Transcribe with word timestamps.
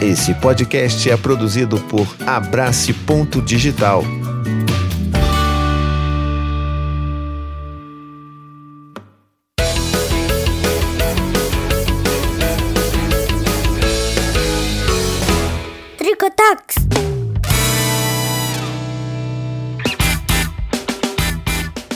Esse 0.00 0.32
podcast 0.32 1.10
é 1.10 1.16
produzido 1.16 1.76
por 1.76 2.06
Abrace 2.24 2.92
Ponto 2.92 3.42
Digital. 3.42 4.04
Tricotax. 15.98 16.76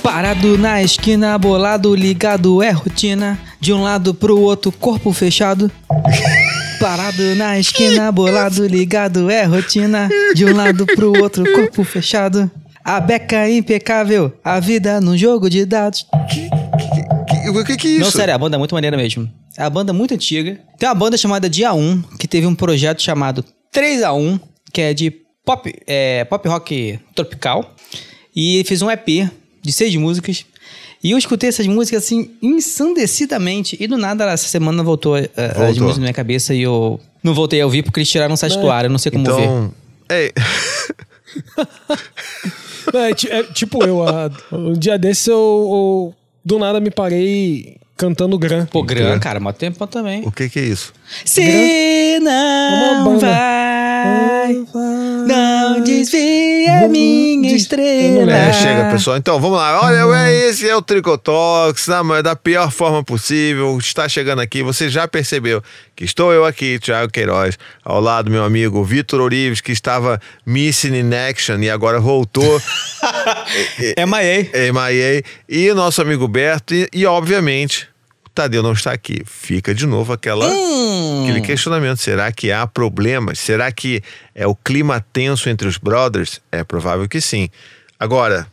Parado 0.02 0.58
na 0.58 0.82
esquina, 0.82 1.38
bolado, 1.38 1.94
ligado, 1.94 2.60
é 2.60 2.70
rotina. 2.72 3.38
De 3.60 3.72
um 3.72 3.80
lado 3.80 4.12
pro 4.12 4.40
outro, 4.40 4.72
corpo 4.72 5.12
fechado. 5.12 5.70
Parado 6.82 7.36
na 7.36 7.60
esquina, 7.60 8.10
bolado, 8.10 8.66
ligado, 8.66 9.30
é 9.30 9.44
rotina. 9.44 10.08
De 10.34 10.44
um 10.44 10.52
lado 10.52 10.84
pro 10.84 11.16
outro, 11.22 11.44
corpo 11.54 11.84
fechado. 11.84 12.50
A 12.84 12.98
beca 13.00 13.36
é 13.46 13.56
impecável, 13.56 14.32
a 14.42 14.58
vida 14.58 15.00
num 15.00 15.16
jogo 15.16 15.48
de 15.48 15.64
dados. 15.64 16.04
Que- 16.28 17.48
O 17.50 17.64
que, 17.64 17.76
que 17.76 17.86
é 17.86 17.90
isso? 17.92 18.00
Não, 18.00 18.10
sério, 18.10 18.34
a 18.34 18.38
banda 18.38 18.56
é 18.56 18.58
muito 18.58 18.74
maneira 18.74 18.96
mesmo. 18.96 19.30
É 19.56 19.62
uma 19.62 19.70
banda 19.70 19.92
muito 19.92 20.12
antiga. 20.14 20.58
Tem 20.76 20.88
uma 20.88 20.94
banda 20.96 21.16
chamada 21.16 21.48
Dia 21.48 21.72
1, 21.72 22.02
que 22.18 22.26
teve 22.26 22.46
um 22.48 22.54
projeto 22.54 23.00
chamado 23.00 23.44
3A1, 23.72 24.40
que 24.72 24.80
é 24.80 24.92
de 24.92 25.12
pop, 25.44 25.72
é, 25.86 26.24
pop 26.24 26.48
rock 26.48 26.98
tropical. 27.14 27.74
E 28.34 28.64
fez 28.66 28.82
um 28.82 28.90
EP 28.90 29.30
de 29.62 29.72
seis 29.72 29.94
músicas. 29.94 30.44
E 31.02 31.10
eu 31.10 31.18
escutei 31.18 31.48
essas 31.48 31.66
músicas 31.66 32.04
assim, 32.04 32.30
ensandecidamente. 32.40 33.76
E 33.80 33.86
do 33.86 33.98
nada, 33.98 34.24
essa 34.30 34.46
semana 34.46 34.82
voltou, 34.82 35.14
as 35.16 35.26
Voltou. 35.26 35.64
músicas 35.66 35.96
na 35.96 36.02
minha 36.02 36.12
cabeça 36.14 36.54
e 36.54 36.62
eu 36.62 37.00
não 37.22 37.34
voltei 37.34 37.60
a 37.60 37.64
ouvir 37.64 37.82
porque 37.82 37.98
eles 38.00 38.08
tiraram 38.08 38.34
o 38.34 38.36
site 38.36 38.58
do 38.58 38.70
ar. 38.70 38.84
Eu 38.84 38.90
não 38.90 38.98
sei 38.98 39.10
como 39.10 39.24
ver. 39.24 39.32
Então, 39.42 39.72
é, 40.08 40.32
É, 42.94 43.38
é 43.38 43.42
tipo 43.44 43.82
eu, 43.84 44.06
ah, 44.06 44.30
um 44.52 44.72
dia 44.74 44.98
desse 44.98 45.30
eu, 45.30 45.36
eu 45.36 46.14
do 46.44 46.58
nada 46.58 46.80
me 46.80 46.90
parei 46.90 47.76
cantando 47.96 48.36
Gran. 48.38 48.66
Pô, 48.66 48.82
Gran, 48.82 49.18
cara, 49.18 49.38
mó 49.40 49.52
tempo 49.52 49.86
também. 49.86 50.22
o 50.26 50.32
que, 50.32 50.48
que 50.48 50.58
é 50.58 50.64
isso? 50.64 50.92
Se 51.24 52.18
não 52.20 53.18
vai, 53.18 54.54
não 55.26 55.80
desvia 55.82 56.88
minha 56.88 57.54
estrela. 57.54 58.32
É, 58.32 58.52
chega, 58.52 58.90
pessoal. 58.90 59.16
Então, 59.16 59.40
vamos 59.40 59.56
lá. 59.56 59.82
Olha, 59.82 60.26
é, 60.26 60.48
esse 60.48 60.68
é 60.68 60.74
o 60.76 60.82
Tricotox, 60.82 61.86
na, 61.88 62.22
da 62.22 62.36
pior 62.36 62.70
forma 62.70 63.04
possível. 63.04 63.78
Está 63.78 64.08
chegando 64.08 64.40
aqui. 64.40 64.62
Você 64.62 64.88
já 64.88 65.06
percebeu 65.06 65.62
que 65.94 66.04
estou 66.04 66.32
eu 66.32 66.44
aqui, 66.44 66.78
Thiago 66.78 67.12
Queiroz, 67.12 67.58
ao 67.84 68.00
lado 68.00 68.26
do 68.26 68.30
meu 68.30 68.44
amigo 68.44 68.82
Vitor 68.82 69.20
Orives, 69.20 69.60
que 69.60 69.72
estava 69.72 70.20
missing 70.44 70.94
in 70.94 71.14
action 71.14 71.58
e 71.60 71.70
agora 71.70 72.00
voltou. 72.00 72.60
É 73.96 74.06
Maei. 74.06 74.50
é, 74.52 74.72
MIA, 74.72 75.22
e 75.48 75.70
o 75.70 75.74
nosso 75.74 76.00
amigo 76.00 76.26
Berto, 76.28 76.74
e, 76.74 76.88
e, 76.92 77.04
obviamente, 77.04 77.88
Tadeu 78.34 78.62
não 78.62 78.72
está 78.72 78.92
aqui. 78.92 79.22
Fica 79.26 79.74
de 79.74 79.86
novo 79.86 80.12
aquela, 80.12 80.46
Hum. 80.48 81.22
aquele 81.24 81.40
questionamento: 81.42 81.98
será 81.98 82.30
que 82.32 82.50
há 82.50 82.66
problemas? 82.66 83.38
Será 83.38 83.70
que 83.70 84.02
é 84.34 84.46
o 84.46 84.54
clima 84.54 85.04
tenso 85.12 85.48
entre 85.48 85.68
os 85.68 85.76
brothers? 85.76 86.40
É 86.50 86.64
provável 86.64 87.08
que 87.08 87.20
sim. 87.20 87.48
Agora, 87.98 88.46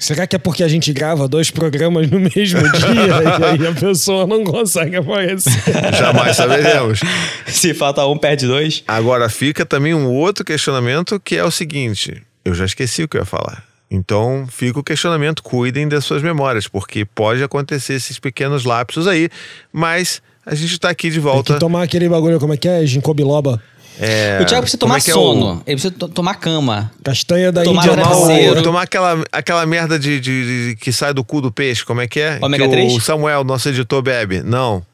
Será 0.00 0.28
que 0.28 0.36
é 0.36 0.38
porque 0.38 0.62
a 0.62 0.68
gente 0.68 0.92
grava 0.92 1.26
dois 1.26 1.50
programas 1.50 2.08
no 2.08 2.20
mesmo 2.20 2.60
dia 2.70 3.58
e 3.60 3.62
aí 3.62 3.66
a 3.66 3.72
pessoa 3.74 4.28
não 4.28 4.44
consegue 4.44 4.94
aparecer? 4.94 5.50
jamais 5.92 6.36
saberemos. 6.36 7.00
Se 7.48 7.74
falta 7.74 8.06
um, 8.06 8.16
perde 8.16 8.46
dois. 8.46 8.84
Agora 8.86 9.28
fica 9.28 9.66
também 9.66 9.94
um 9.94 10.06
outro 10.06 10.44
questionamento 10.44 11.18
que 11.18 11.36
é 11.36 11.42
o 11.42 11.50
seguinte: 11.50 12.22
eu 12.44 12.54
já 12.54 12.64
esqueci 12.64 13.02
o 13.02 13.08
que 13.08 13.16
eu 13.16 13.22
ia 13.22 13.26
falar. 13.26 13.64
Então 13.90 14.46
fica 14.50 14.78
o 14.78 14.82
questionamento, 14.84 15.42
cuidem 15.42 15.88
das 15.88 16.04
suas 16.04 16.22
memórias, 16.22 16.68
porque 16.68 17.04
pode 17.04 17.42
acontecer 17.42 17.94
esses 17.94 18.18
pequenos 18.18 18.64
lapsos 18.64 19.06
aí, 19.06 19.30
mas 19.72 20.20
a 20.44 20.54
gente 20.54 20.72
está 20.72 20.90
aqui 20.90 21.08
de 21.08 21.14
Tem 21.14 21.22
volta. 21.22 21.54
que 21.54 21.60
tomar 21.60 21.82
aquele 21.84 22.08
bagulho, 22.08 22.38
como 22.38 22.52
é 22.52 22.56
que 22.56 22.68
é? 22.68 22.84
Ginkgo 22.84 23.14
biloba. 23.14 23.62
É, 24.00 24.38
o 24.40 24.44
Thiago 24.46 24.62
precisa 24.62 24.78
tomar 24.78 24.94
é 24.94 24.98
é 24.98 25.00
sono. 25.00 25.54
o- 25.54 25.62
Ele 25.66 25.74
precisa 25.80 25.90
to- 25.90 26.08
tomar 26.08 26.34
cama. 26.36 26.92
Castanha 27.02 27.50
da 27.50 27.64
Tomar 27.64 27.84
Índia. 27.84 27.96
Tomar, 28.04 28.16
o- 28.16 28.62
tomar 28.62 28.82
aquela, 28.82 29.24
aquela 29.32 29.66
merda 29.66 29.98
de, 29.98 30.20
de- 30.20 30.68
de- 30.70 30.76
que 30.76 30.92
sai 30.92 31.12
do 31.12 31.24
cu 31.24 31.40
do 31.40 31.50
peixe, 31.50 31.84
como 31.84 32.00
é 32.00 32.06
que 32.06 32.20
é? 32.20 32.38
Ômega 32.40 32.64
que 32.64 32.70
3? 32.70 32.92
O 32.92 33.00
Samuel, 33.00 33.42
nosso 33.42 33.68
editor, 33.68 34.00
bebe. 34.00 34.40
Não. 34.42 34.86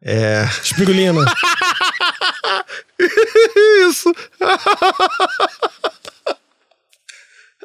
É. 0.00 0.46
Espirulina. 0.62 1.24
Isso! 3.88 4.12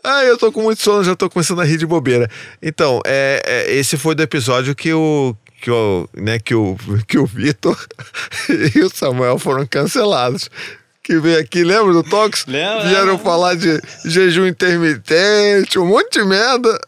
Ai, 0.03 0.29
eu 0.29 0.37
tô 0.37 0.51
com 0.51 0.61
muito 0.61 0.81
sono, 0.81 1.03
já 1.03 1.15
tô 1.15 1.29
começando 1.29 1.61
a 1.61 1.63
rir 1.63 1.77
de 1.77 1.85
bobeira. 1.85 2.29
Então, 2.61 3.01
é, 3.05 3.41
é, 3.45 3.73
esse 3.75 3.97
foi 3.97 4.13
do 4.15 4.21
episódio 4.23 4.75
que 4.75 4.93
o. 4.93 5.35
Que 5.61 5.71
o, 5.71 6.09
né, 6.13 6.39
que 6.39 6.53
o, 6.53 6.75
que 7.07 7.17
o 7.17 7.25
Vitor 7.25 7.77
e 8.75 8.79
o 8.81 8.89
Samuel 8.93 9.39
foram 9.39 9.65
cancelados. 9.65 10.49
Que 11.01 11.19
veio 11.19 11.37
aqui, 11.39 11.65
lembra 11.65 11.91
do 11.91 12.01
Tox? 12.01 12.45
Lembro, 12.47 12.87
Vieram 12.87 13.19
falar 13.19 13.55
de 13.55 13.77
jejum 14.05 14.47
intermitente, 14.47 15.77
um 15.77 15.85
monte 15.85 16.19
de 16.19 16.23
merda. 16.25 16.79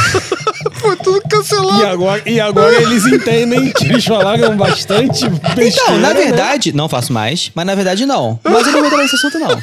foi 0.78 0.94
tudo 0.96 1.22
cancelado. 1.28 1.80
E 1.80 1.86
agora, 1.86 2.22
e 2.26 2.38
agora 2.38 2.82
eles 2.82 3.06
entendem 3.06 3.72
que 3.72 3.86
eles 3.86 4.04
falaram 4.04 4.54
bastante 4.58 5.26
besteira, 5.28 5.68
Então, 5.68 5.98
na 5.98 6.12
né? 6.12 6.22
verdade, 6.22 6.72
não 6.74 6.86
faço 6.86 7.14
mais, 7.14 7.50
mas 7.54 7.64
na 7.66 7.74
verdade 7.74 8.04
não. 8.04 8.38
Mas 8.44 8.66
eu 8.66 8.72
não 8.72 8.80
vou 8.80 8.86
entrar 8.88 9.02
nesse 9.02 9.16
assunto, 9.16 9.38
não. 9.38 9.62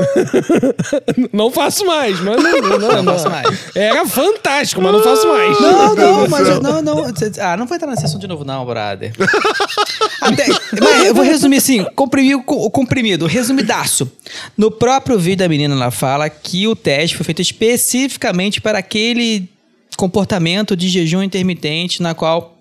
Não 1.32 1.50
faço 1.50 1.84
mais, 1.86 2.18
mas 2.20 2.42
não, 2.42 2.52
não, 2.60 2.78
não, 2.78 3.02
Não 3.02 3.12
faço 3.14 3.30
mais. 3.30 3.76
Era 3.76 4.06
fantástico, 4.06 4.80
mas 4.82 4.92
não 4.92 5.02
faço 5.02 5.26
mais. 5.28 5.60
Não, 5.60 5.94
não, 5.94 6.28
mas 6.28 6.48
eu, 6.48 6.60
não, 6.62 6.82
não. 6.82 7.04
Ah, 7.40 7.56
não 7.56 7.66
vou 7.66 7.76
entrar 7.76 7.90
nesse 7.90 8.04
assunto 8.04 8.20
de 8.22 8.26
novo, 8.28 8.44
não, 8.44 8.64
brother. 8.64 9.12
Até- 10.20 10.46
mas 10.80 11.04
eu 11.06 11.14
vou 11.14 11.24
resumir 11.24 11.56
assim: 11.58 11.84
comprimir 11.94 12.36
o 12.36 12.42
co- 12.42 12.56
o 12.64 12.70
comprimido, 12.70 13.26
resumidaço. 13.26 14.10
No 14.56 14.70
próprio 14.70 15.18
vídeo 15.18 15.38
da 15.38 15.48
menina, 15.48 15.74
ela 15.74 15.90
fala 15.90 16.28
que 16.28 16.66
o 16.66 16.74
teste 16.76 17.16
foi 17.16 17.24
feito 17.24 17.42
especificamente 17.42 18.60
para 18.60 18.78
aquele 18.78 19.48
comportamento 19.96 20.76
de 20.76 20.88
jejum 20.88 21.22
intermitente 21.22 22.02
na 22.02 22.14
qual 22.14 22.56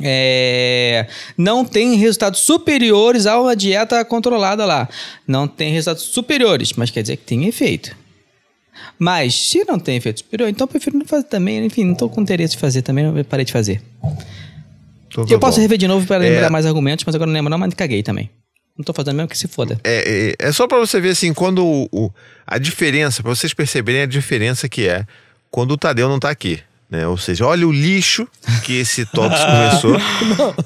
é, 0.00 1.06
não 1.36 1.64
tem 1.64 1.94
resultados 1.96 2.40
superiores 2.40 3.26
a 3.26 3.40
uma 3.40 3.56
dieta 3.56 4.04
controlada 4.04 4.64
lá. 4.64 4.88
Não 5.26 5.46
tem 5.48 5.72
resultados 5.72 6.02
superiores, 6.04 6.72
mas 6.74 6.90
quer 6.90 7.02
dizer 7.02 7.16
que 7.16 7.24
tem 7.24 7.46
efeito. 7.46 7.96
Mas 8.98 9.34
se 9.34 9.64
não 9.64 9.78
tem 9.78 9.96
efeito 9.96 10.20
superior, 10.20 10.48
então 10.48 10.64
eu 10.64 10.68
prefiro 10.68 10.98
não 10.98 11.06
fazer 11.06 11.24
também. 11.24 11.64
Enfim, 11.64 11.84
não 11.84 11.94
tô 11.94 12.08
com 12.08 12.20
interesse 12.20 12.54
de 12.54 12.60
fazer 12.60 12.82
também, 12.82 13.04
eu 13.04 13.24
parei 13.24 13.44
de 13.44 13.52
fazer. 13.52 13.80
Tá 15.14 15.24
eu 15.30 15.38
posso 15.38 15.56
bom. 15.56 15.62
rever 15.62 15.78
de 15.78 15.88
novo 15.88 16.06
para 16.06 16.18
lembrar 16.18 16.46
É. 16.46 16.50
mais 16.50 16.66
argumentos, 16.66 17.04
mas 17.04 17.14
agora 17.14 17.26
não 17.28 17.34
lembro 17.34 17.50
não, 17.50 17.58
mas 17.58 17.72
caguei 17.74 18.02
também. 18.02 18.28
Não 18.76 18.84
tô 18.84 18.92
fazendo 18.92 19.16
mesmo 19.16 19.28
que 19.28 19.38
se 19.38 19.48
foda. 19.48 19.80
É, 19.82 20.34
é, 20.40 20.48
é 20.48 20.52
só 20.52 20.66
pra 20.68 20.78
você 20.78 21.00
ver 21.00 21.10
assim, 21.10 21.32
quando 21.32 21.64
o, 21.64 21.88
o- 21.90 22.10
a 22.46 22.58
diferença, 22.58 23.22
pra 23.22 23.34
vocês 23.34 23.54
perceberem 23.54 24.02
a 24.02 24.06
diferença 24.06 24.68
que 24.68 24.86
é 24.86 25.06
quando 25.50 25.70
o 25.72 25.78
Tadeu 25.78 26.08
não 26.10 26.18
tá 26.20 26.28
aqui. 26.28 26.60
Né? 26.88 27.06
Ou 27.06 27.16
seja, 27.18 27.44
olha 27.44 27.66
o 27.66 27.72
lixo 27.72 28.28
que 28.62 28.78
esse 28.78 29.04
Tox 29.06 29.34
começou. 29.44 29.96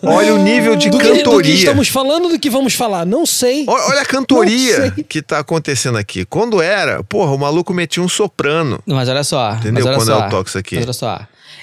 Olha 0.02 0.34
o 0.34 0.38
nível 0.42 0.76
de 0.76 0.90
Do 0.90 0.98
que, 0.98 1.04
do 1.06 1.12
que 1.12 1.18
cantoria. 1.22 1.54
estamos 1.54 1.88
falando, 1.88 2.28
do 2.28 2.38
que 2.38 2.50
vamos 2.50 2.74
falar? 2.74 3.06
Não 3.06 3.24
sei. 3.24 3.64
Olha, 3.66 3.84
olha 3.84 4.00
a 4.02 4.04
cantoria 4.04 4.90
que 5.08 5.22
tá 5.22 5.38
acontecendo 5.38 5.96
aqui. 5.96 6.26
Quando 6.26 6.60
era, 6.60 7.02
porra, 7.04 7.32
o 7.32 7.38
maluco 7.38 7.72
metia 7.72 8.02
um 8.02 8.08
soprano. 8.08 8.78
Mas 8.86 9.08
olha 9.08 9.24
só. 9.24 9.54
Entendeu? 9.54 9.86
Olha 9.86 9.96
Quando 9.96 10.08
só, 10.08 10.22
é 10.24 10.26
o 10.26 10.30
Tox 10.30 10.56
aqui. 10.56 10.74
Mas 10.76 10.84
olha 10.84 10.92
só. 10.92 11.20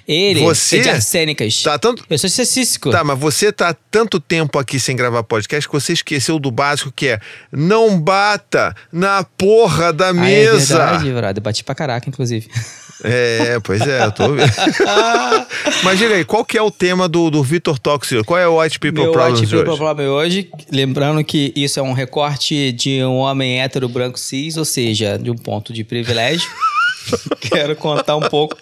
Ele 0.07 0.39
Você 0.39 0.77
é 0.77 0.81
de 0.81 0.89
arsênicas. 0.89 1.61
Tá 1.61 1.77
tanto. 1.77 2.03
Eu 2.09 2.17
sou 2.17 2.29
cessístico. 2.29 2.89
Tá, 2.89 3.03
mas 3.03 3.19
você 3.19 3.51
tá 3.51 3.75
tanto 3.91 4.19
tempo 4.21 4.57
aqui 4.57 4.79
sem 4.79 4.95
gravar 4.95 5.21
podcast 5.21 5.67
que 5.67 5.73
você 5.73 5.91
esqueceu 5.93 6.39
do 6.39 6.49
básico 6.49 6.91
que 6.95 7.09
é 7.09 7.19
não 7.51 7.99
bata 7.99 8.73
na 8.91 9.23
porra 9.23 9.91
da 9.91 10.07
Ah, 10.07 10.09
é 10.09 10.13
mesa. 10.13 10.77
verdade, 10.77 11.11
brother. 11.11 11.43
Bati 11.43 11.63
pra 11.63 11.75
caraca, 11.75 12.09
inclusive. 12.09 12.49
É, 13.03 13.59
pois 13.63 13.81
é, 13.81 14.05
eu 14.05 14.11
tô. 14.11 14.23
Mas 15.83 15.99
diga 15.99 16.15
aí, 16.15 16.25
qual 16.25 16.43
que 16.43 16.57
é 16.57 16.61
o 16.61 16.71
tema 16.71 17.07
do, 17.07 17.29
do 17.29 17.43
Vitor 17.43 17.77
hoje? 17.77 18.23
Qual 18.23 18.39
é 18.39 18.47
o 18.47 18.59
White 18.59 18.79
People 18.79 19.03
Meu 19.03 19.11
Problems 19.11 19.41
White 19.41 19.51
People 19.51 19.69
hoje? 19.69 19.77
Problem 19.77 20.07
hoje, 20.07 20.49
lembrando 20.71 21.23
que 21.23 21.53
isso 21.55 21.79
é 21.79 21.83
um 21.83 21.93
recorte 21.93 22.71
de 22.71 23.03
um 23.03 23.17
homem 23.17 23.61
hétero 23.61 23.87
branco 23.87 24.19
cis, 24.19 24.57
ou 24.57 24.65
seja, 24.65 25.17
de 25.17 25.29
um 25.29 25.35
ponto 25.35 25.71
de 25.71 25.83
privilégio. 25.83 26.49
Quero 27.39 27.75
contar 27.75 28.15
um 28.15 28.21
pouco 28.21 28.57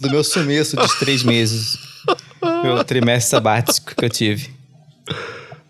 do 0.00 0.10
meu 0.10 0.24
sumiço 0.24 0.76
dos 0.76 0.94
três 0.94 1.22
meses. 1.22 1.76
Meu 2.62 2.82
trimestre 2.84 3.30
sabático 3.30 3.94
que 3.94 4.04
eu 4.04 4.10
tive. 4.10 4.50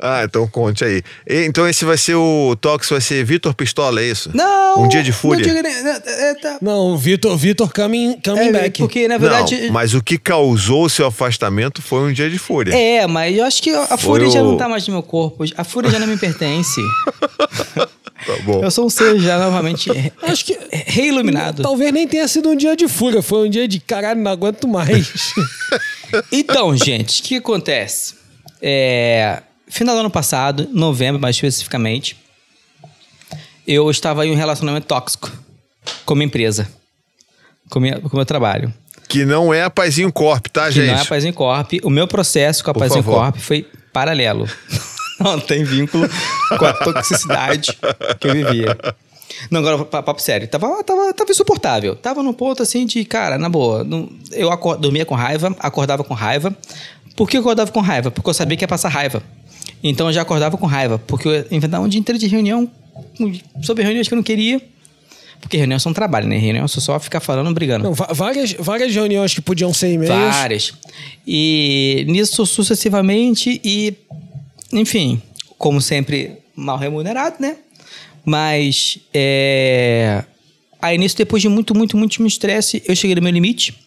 Ah, 0.06 0.22
então 0.24 0.46
conte 0.46 0.84
aí. 0.84 1.02
E- 1.26 1.44
Então 1.46 1.66
esse 1.68 1.84
vai 1.84 1.96
ser 1.96 2.14
o 2.14 2.54
Tox, 2.60 2.90
vai 2.90 3.00
ser 3.00 3.24
Vitor 3.24 3.54
Pistola, 3.54 4.00
é 4.02 4.04
isso? 4.04 4.30
Não! 4.34 4.82
Um 4.82 4.88
dia 4.88 5.02
de 5.02 5.12
fúria? 5.12 5.46
Não 5.52 5.90
é, 5.90 6.34
tá- 6.34 6.58
Não, 6.60 6.96
Vitor, 6.98 7.36
Vitor 7.38 7.72
coming, 7.72 8.18
coming 8.24 8.48
é, 8.48 8.52
back. 8.52 8.78
porque 8.80 9.08
na 9.08 9.16
verdade. 9.18 9.62
Não, 9.66 9.72
mas 9.72 9.94
o 9.94 10.02
que 10.02 10.18
causou 10.18 10.84
o 10.84 10.90
seu 10.90 11.06
afastamento 11.06 11.80
foi 11.80 12.00
um 12.00 12.12
dia 12.12 12.28
de 12.28 12.38
fúria. 12.38 12.74
É, 12.74 13.06
mas 13.06 13.36
eu 13.36 13.44
acho 13.44 13.62
que 13.62 13.70
a 13.70 13.86
Foi 13.86 13.98
fúria 13.98 14.30
já 14.30 14.42
o- 14.42 14.50
não 14.50 14.56
tá 14.58 14.68
mais 14.68 14.86
no 14.86 14.92
meu 14.92 15.02
corpo. 15.02 15.44
A 15.56 15.64
fúria 15.64 15.90
já 15.90 15.98
não 15.98 16.06
me 16.06 16.16
pertence. 16.18 16.80
Tá 18.26 18.32
bom. 18.44 18.62
Eu 18.64 18.70
sou 18.70 18.86
um 18.86 18.88
ser 18.88 19.18
já 19.18 19.38
novamente 19.38 19.90
Acho 20.22 20.46
que 20.46 20.56
reiluminado. 20.70 21.62
talvez 21.62 21.92
nem 21.92 22.08
tenha 22.08 22.26
sido 22.26 22.48
um 22.48 22.56
dia 22.56 22.74
de 22.74 22.88
fúria, 22.88 23.20
foi 23.20 23.46
um 23.46 23.50
dia 23.50 23.68
de 23.68 23.78
caralho, 23.80 24.20
não 24.20 24.30
aguento 24.30 24.66
mais. 24.66 25.12
Então, 26.32 26.74
gente, 26.76 27.20
o 27.20 27.24
que 27.24 27.36
acontece? 27.36 28.14
É, 28.62 29.42
final 29.74 29.94
do 29.94 30.00
ano 30.00 30.10
passado, 30.10 30.68
novembro 30.72 31.20
mais 31.20 31.36
especificamente, 31.36 32.16
eu 33.66 33.90
estava 33.90 34.26
em 34.26 34.30
um 34.32 34.36
relacionamento 34.36 34.86
tóxico 34.86 35.30
com 36.04 36.14
uma 36.14 36.24
empresa, 36.24 36.68
com 37.70 37.80
minha- 37.80 37.98
com 38.00 38.08
o 38.08 38.16
meu 38.16 38.26
trabalho. 38.26 38.72
Que 39.08 39.24
não 39.24 39.52
é 39.52 39.62
a 39.62 39.70
Paizinho 39.70 40.12
Corp, 40.12 40.46
tá, 40.48 40.66
Que 40.66 40.72
gente? 40.72 40.86
não 40.88 40.98
é 40.98 41.00
a 41.00 41.04
Paizinho 41.04 41.34
Corp. 41.34 41.72
O 41.82 41.90
meu 41.90 42.06
processo 42.08 42.64
com 42.64 42.70
a 42.70 42.74
Por 42.74 42.80
Paizinho 42.80 43.02
favor. 43.02 43.18
Corp 43.20 43.36
foi 43.36 43.66
paralelo. 43.92 44.48
não 45.20 45.38
tem 45.40 45.62
vínculo 45.64 46.08
com 46.58 46.64
a 46.64 46.72
toxicidade 46.72 47.76
que 48.20 48.26
eu 48.28 48.32
vivia. 48.32 48.76
Não, 49.50 49.60
agora, 49.60 49.84
pa- 49.84 50.02
papo 50.02 50.20
sério. 50.22 50.46
Tava, 50.48 50.82
tava, 50.84 51.12
tava 51.12 51.30
insuportável. 51.30 51.94
Tava 51.96 52.22
num 52.22 52.32
ponto 52.32 52.62
assim 52.62 52.86
de, 52.86 53.04
cara, 53.04 53.36
na 53.38 53.48
boa. 53.48 53.84
não- 53.84 54.08
eu 54.32 54.50
acor- 54.50 54.76
dormia 54.78 55.04
com 55.04 55.14
raiva, 55.14 55.54
acordava 55.58 56.02
com 56.04 56.14
raiva. 56.14 56.56
Por 57.16 57.28
que 57.28 57.36
eu 57.36 57.40
acordava 57.40 57.70
com 57.70 57.80
raiva? 57.80 58.10
Porque 58.10 58.28
eu 58.28 58.34
sabia 58.34 58.56
que 58.56 58.64
ia 58.64 58.68
passar 58.68 58.88
raiva. 58.88 59.22
Então 59.84 60.06
eu 60.06 60.12
já 60.14 60.22
acordava 60.22 60.56
com 60.56 60.66
raiva. 60.66 60.98
Porque 60.98 61.28
eu 61.28 61.46
inventava 61.50 61.84
um 61.84 61.88
dia 61.88 62.00
inteiro 62.00 62.18
de 62.18 62.26
reunião 62.26 62.70
sobre 63.62 63.84
reuniões 63.84 64.08
que 64.08 64.14
eu 64.14 64.16
não 64.16 64.22
queria. 64.22 64.60
Porque 65.38 65.58
reuniões 65.58 65.82
são 65.82 65.92
trabalho, 65.92 66.26
né? 66.26 66.38
Reunião 66.38 66.64
é 66.64 66.68
só 66.68 66.98
ficar 66.98 67.20
falando, 67.20 67.52
brigando. 67.52 67.84
Não, 67.84 67.92
várias, 67.92 68.54
várias 68.54 68.94
reuniões 68.94 69.34
que 69.34 69.42
podiam 69.42 69.74
ser 69.74 69.92
e-mails. 69.92 70.34
Várias. 70.34 70.72
E 71.26 72.06
nisso 72.08 72.46
sucessivamente 72.46 73.60
e, 73.62 73.92
enfim, 74.72 75.20
como 75.58 75.82
sempre, 75.82 76.38
mal 76.56 76.78
remunerado, 76.78 77.36
né? 77.40 77.58
Mas, 78.24 78.98
é... 79.12 80.24
Aí 80.80 80.96
nisso, 80.96 81.16
depois 81.16 81.42
de 81.42 81.48
muito, 81.50 81.74
muito, 81.76 81.98
muito 81.98 82.26
estresse, 82.26 82.82
eu 82.86 82.96
cheguei 82.96 83.14
no 83.14 83.20
meu 83.20 83.30
limite. 83.30 83.83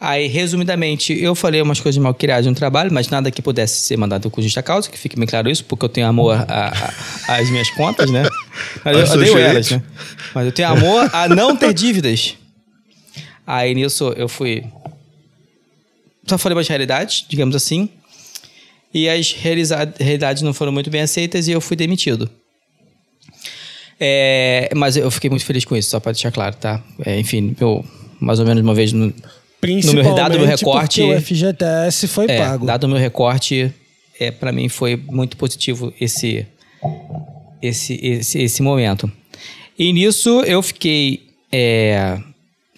Aí, 0.00 0.28
resumidamente, 0.28 1.12
eu 1.12 1.34
falei 1.34 1.60
umas 1.60 1.80
coisas 1.80 2.00
mal 2.00 2.14
criadas 2.14 2.46
no 2.46 2.54
trabalho, 2.54 2.92
mas 2.92 3.08
nada 3.08 3.32
que 3.32 3.42
pudesse 3.42 3.80
ser 3.80 3.96
mandado 3.96 4.30
com 4.30 4.40
justa 4.40 4.62
causa, 4.62 4.88
que 4.88 4.96
fique 4.96 5.16
bem 5.18 5.26
claro 5.26 5.50
isso, 5.50 5.64
porque 5.64 5.84
eu 5.84 5.88
tenho 5.88 6.06
amor 6.06 6.36
às 7.26 7.50
minhas 7.50 7.68
contas, 7.70 8.08
né? 8.08 8.22
Mas 8.84 8.96
eu 8.96 9.14
odeio 9.14 9.38
elas, 9.38 9.70
né? 9.70 9.82
Mas 10.32 10.46
eu 10.46 10.52
tenho 10.52 10.68
amor 10.68 11.10
a 11.12 11.28
não 11.28 11.56
ter 11.56 11.72
dívidas. 11.74 12.36
Aí 13.44 13.74
nisso 13.74 14.12
eu 14.16 14.28
fui. 14.28 14.64
Só 16.26 16.38
falei 16.38 16.56
umas 16.56 16.68
realidades, 16.68 17.24
digamos 17.28 17.56
assim. 17.56 17.88
E 18.94 19.08
as 19.08 19.32
realidades 19.32 20.42
não 20.42 20.54
foram 20.54 20.70
muito 20.70 20.90
bem 20.90 21.00
aceitas 21.00 21.48
e 21.48 21.52
eu 21.52 21.60
fui 21.60 21.76
demitido. 21.76 22.30
É, 23.98 24.70
mas 24.76 24.96
eu 24.96 25.10
fiquei 25.10 25.28
muito 25.28 25.44
feliz 25.44 25.64
com 25.64 25.76
isso, 25.76 25.90
só 25.90 25.98
para 25.98 26.12
deixar 26.12 26.30
claro, 26.30 26.54
tá? 26.54 26.80
É, 27.04 27.18
enfim, 27.18 27.56
eu 27.60 27.84
mais 28.20 28.38
ou 28.38 28.46
menos 28.46 28.62
uma 28.62 28.74
vez 28.74 28.92
no, 28.92 29.12
no 29.58 29.60
Principalmente 29.60 30.04
meu, 30.06 30.14
dado 30.14 30.34
o 30.36 30.38
meu 30.38 30.46
recorte. 30.46 31.00
porque 31.00 31.14
o 31.14 31.20
FGTS 31.20 32.08
foi 32.08 32.26
É, 32.28 32.38
pago. 32.38 32.66
dado 32.66 32.84
o 32.84 32.88
meu 32.88 32.98
recorte, 32.98 33.72
é, 34.20 34.30
para 34.30 34.52
mim 34.52 34.68
foi 34.68 34.96
muito 34.96 35.36
positivo 35.36 35.92
esse, 36.00 36.46
esse, 37.60 37.98
esse, 38.02 38.38
esse 38.40 38.62
momento. 38.62 39.10
E 39.78 39.92
nisso 39.92 40.42
eu 40.44 40.62
fiquei 40.62 41.26
é, 41.52 42.18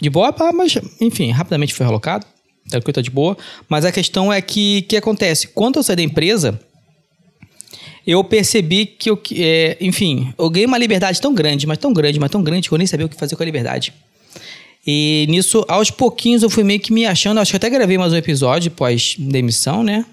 de 0.01 0.09
boa, 0.11 0.35
mas 0.55 0.79
enfim, 1.01 1.31
rapidamente 1.31 1.75
fui 1.75 1.85
relocado. 1.85 2.27
Tranquilo, 2.69 2.95
tá 2.95 3.01
de 3.03 3.11
boa. 3.11 3.37
Mas 3.69 3.85
a 3.85 3.93
questão 3.93 4.33
é 4.33 4.41
que 4.41 4.83
o 4.85 4.89
que 4.89 4.97
acontece? 4.97 5.49
Quando 5.49 5.77
eu 5.77 5.83
saí 5.83 5.97
da 5.97 6.03
empresa, 6.03 6.61
eu 8.07 8.23
percebi 8.25 8.87
que 8.87 9.11
eu, 9.11 9.21
é, 9.37 9.77
enfim, 9.81 10.33
eu 10.39 10.49
ganhei 10.49 10.67
uma 10.67 10.79
liberdade 10.79 11.21
tão 11.21 11.35
grande, 11.35 11.67
mas 11.67 11.79
tão 11.79 11.93
grande, 11.93 12.19
mas 12.21 12.31
tão 12.31 12.43
grande, 12.43 12.69
que 12.69 12.75
eu 12.75 12.79
nem 12.79 12.87
sabia 12.87 13.07
o 13.07 13.09
que 13.09 13.17
fazer 13.17 13.37
com 13.37 13.43
a 13.43 13.47
liberdade. 13.47 13.93
E 14.87 15.27
nisso, 15.29 15.65
aos 15.69 15.91
pouquinhos, 15.91 16.43
eu 16.43 16.51
fui 16.51 16.65
meio 16.65 16.81
que 16.81 16.93
me 16.93 17.05
achando. 17.07 17.39
Acho 17.39 17.51
que 17.53 17.57
eu 17.57 17.59
até 17.59 17.69
gravei 17.71 17.99
mais 17.99 18.13
um 18.13 18.17
episódio 18.17 18.71
pós-demissão, 18.71 19.83
né? 19.83 20.05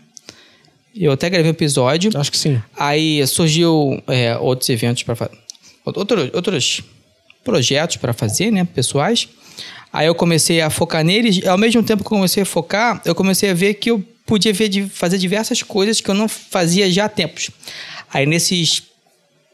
Eu 0.96 1.12
até 1.12 1.30
gravei 1.30 1.50
um 1.50 1.54
episódio. 1.54 2.12
Acho 2.16 2.31
que 2.31 2.38
sim. 2.38 2.62
Aí 2.75 3.25
surgiu 3.28 4.02
é, 4.08 4.36
outros 4.38 4.68
eventos 4.69 5.04
para 5.04 5.16
fazer. 5.16 5.38
Outros, 5.86 6.30
outros 6.34 6.81
projetos 7.44 7.96
para 7.98 8.12
fazer, 8.14 8.52
né? 8.52 8.66
Pessoais. 8.66 9.28
Aí 9.94 10.06
eu 10.08 10.14
comecei 10.16 10.60
a 10.60 10.69
focar 10.69 11.04
neles. 11.04 11.38
e 11.38 11.48
Ao 11.48 11.58
mesmo 11.58 11.81
tempo 11.81 12.04
que 12.04 12.08
eu 12.08 12.18
comecei 12.18 12.44
a 12.44 12.46
focar, 12.46 13.02
eu 13.06 13.16
comecei 13.16 13.50
a 13.50 13.54
ver 13.54 13.75
que 13.75 13.90
eu 13.90 14.04
podia 14.25 14.52
ver, 14.52 14.68
de- 14.68 14.90
fazer 14.90 15.18
diversas 15.18 15.64
coisas 15.64 16.02
que 16.02 16.10
eu 16.10 16.16
não 16.16 16.28
fazia 16.28 16.92
já 16.92 17.06
há 17.06 17.10
tempos. 17.10 17.50
Aí 18.14 18.25
nesses 18.25 18.84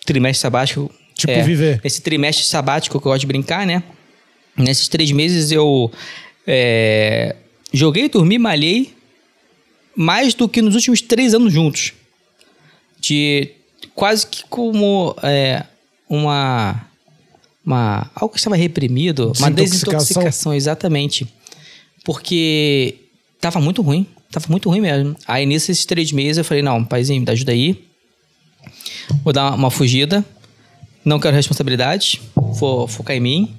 trimestres 0.06 0.42
sabáticos. 0.42 0.90
Tipo, 1.14 1.34
viver. 1.44 1.80
Esse 1.84 2.02
trimestre 2.02 2.44
sabático 2.46 3.00
que 3.00 3.06
eu 3.08 3.12
gosto 3.12 3.22
de 3.22 3.28
brincar, 3.28 3.68
né? 3.68 3.84
Nesses 4.58 4.88
três 4.88 5.12
meses 5.12 5.52
eu 5.52 5.92
é, 6.46 7.36
joguei, 7.72 8.08
dormi, 8.08 8.38
malhei 8.38 8.94
mais 9.96 10.34
do 10.34 10.48
que 10.50 10.62
nos 10.62 10.76
últimos 10.76 11.02
três 11.02 11.34
anos 11.34 11.54
juntos. 11.54 11.94
De 13.00 13.52
quase 13.94 14.26
que 14.26 14.44
como 14.50 15.16
é, 15.24 15.66
uma, 16.10 16.88
uma. 17.66 18.10
algo 18.16 18.34
que 18.34 18.40
estava 18.40 18.56
reprimido, 18.56 19.34
uma 19.38 19.52
Desintoxicação. 19.52 20.54
exatamente. 20.54 21.28
Porque 22.04 22.96
tava 23.40 23.60
muito 23.60 23.82
ruim. 23.82 24.08
Tava 24.32 24.48
muito 24.50 24.70
ruim 24.70 24.82
mesmo. 24.82 25.16
Aí 25.28 25.46
nesses 25.46 25.86
três 25.86 26.12
meses 26.12 26.40
eu 26.40 26.44
falei, 26.44 26.64
não, 26.64 26.84
paizinho, 26.84 27.22
me 27.22 27.32
ajuda 27.32 27.52
aí. 27.52 27.84
Vou 29.24 29.32
dar 29.32 29.50
uma, 29.50 29.56
uma 29.56 29.72
fugida. 29.72 30.26
Não 31.06 31.20
quero 31.20 31.36
responsabilidade. 31.36 32.22
Vou 32.36 32.88
focar 32.88 33.16
em 33.16 33.20
mim. 33.20 33.54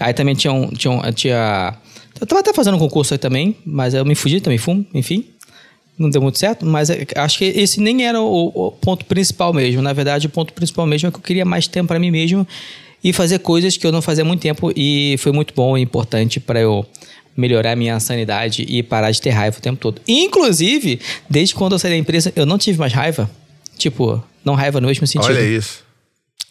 Aí 0.00 0.12
também 0.14 0.34
tinha 0.34 0.52
um. 0.52 0.68
Tinha, 0.68 0.90
um- 0.92 1.12
tinha 1.12 1.74
eu 2.20 2.26
tava 2.26 2.40
até 2.40 2.52
fazendo 2.52 2.74
um 2.76 2.78
concurso 2.78 3.12
aí 3.14 3.18
também, 3.18 3.56
mas 3.66 3.92
eu 3.94 4.04
me 4.04 4.14
fugi 4.14 4.40
também, 4.40 4.58
fumo, 4.58 4.84
enfim. 4.94 5.24
Não 5.98 6.10
deu 6.10 6.20
muito 6.22 6.38
certo, 6.38 6.64
mas 6.66 6.90
é- 6.90 7.06
acho 7.16 7.38
que 7.38 7.44
esse 7.44 7.80
nem 7.80 8.04
era 8.06 8.20
o, 8.20 8.46
o 8.54 8.72
ponto 8.72 9.04
principal 9.04 9.52
mesmo. 9.52 9.80
Na 9.82 9.92
verdade, 9.92 10.26
o 10.26 10.30
ponto 10.30 10.52
principal 10.52 10.86
mesmo 10.86 11.08
é 11.08 11.10
que 11.10 11.16
eu 11.18 11.22
queria 11.22 11.44
mais 11.44 11.66
tempo 11.68 11.88
para 11.88 11.98
mim 12.00 12.10
mesmo 12.10 12.46
e 13.02 13.12
fazer 13.12 13.38
coisas 13.40 13.76
que 13.76 13.86
eu 13.86 13.92
não 13.92 14.00
fazia 14.02 14.24
há 14.24 14.26
muito 14.26 14.40
tempo 14.40 14.72
e 14.74 15.16
foi 15.18 15.30
muito 15.32 15.52
bom 15.54 15.76
e 15.78 15.82
importante 15.82 16.40
para 16.40 16.58
eu 16.60 16.84
melhorar 17.36 17.72
a 17.72 17.76
minha 17.76 17.98
sanidade 18.00 18.64
e 18.68 18.82
parar 18.82 19.10
de 19.10 19.20
ter 19.20 19.30
raiva 19.30 19.58
o 19.58 19.60
tempo 19.60 19.78
todo. 19.78 20.00
Inclusive, 20.08 21.00
desde 21.28 21.54
quando 21.54 21.72
eu 21.74 21.78
saí 21.78 21.90
da 21.92 21.96
empresa, 21.96 22.32
eu 22.34 22.46
não 22.46 22.58
tive 22.58 22.78
mais 22.78 22.92
raiva. 22.92 23.30
Tipo, 23.76 24.22
não 24.44 24.54
raiva 24.54 24.80
no 24.80 24.86
mesmo 24.88 25.06
sentido. 25.06 25.30
Olha 25.30 25.40
isso. 25.44 25.83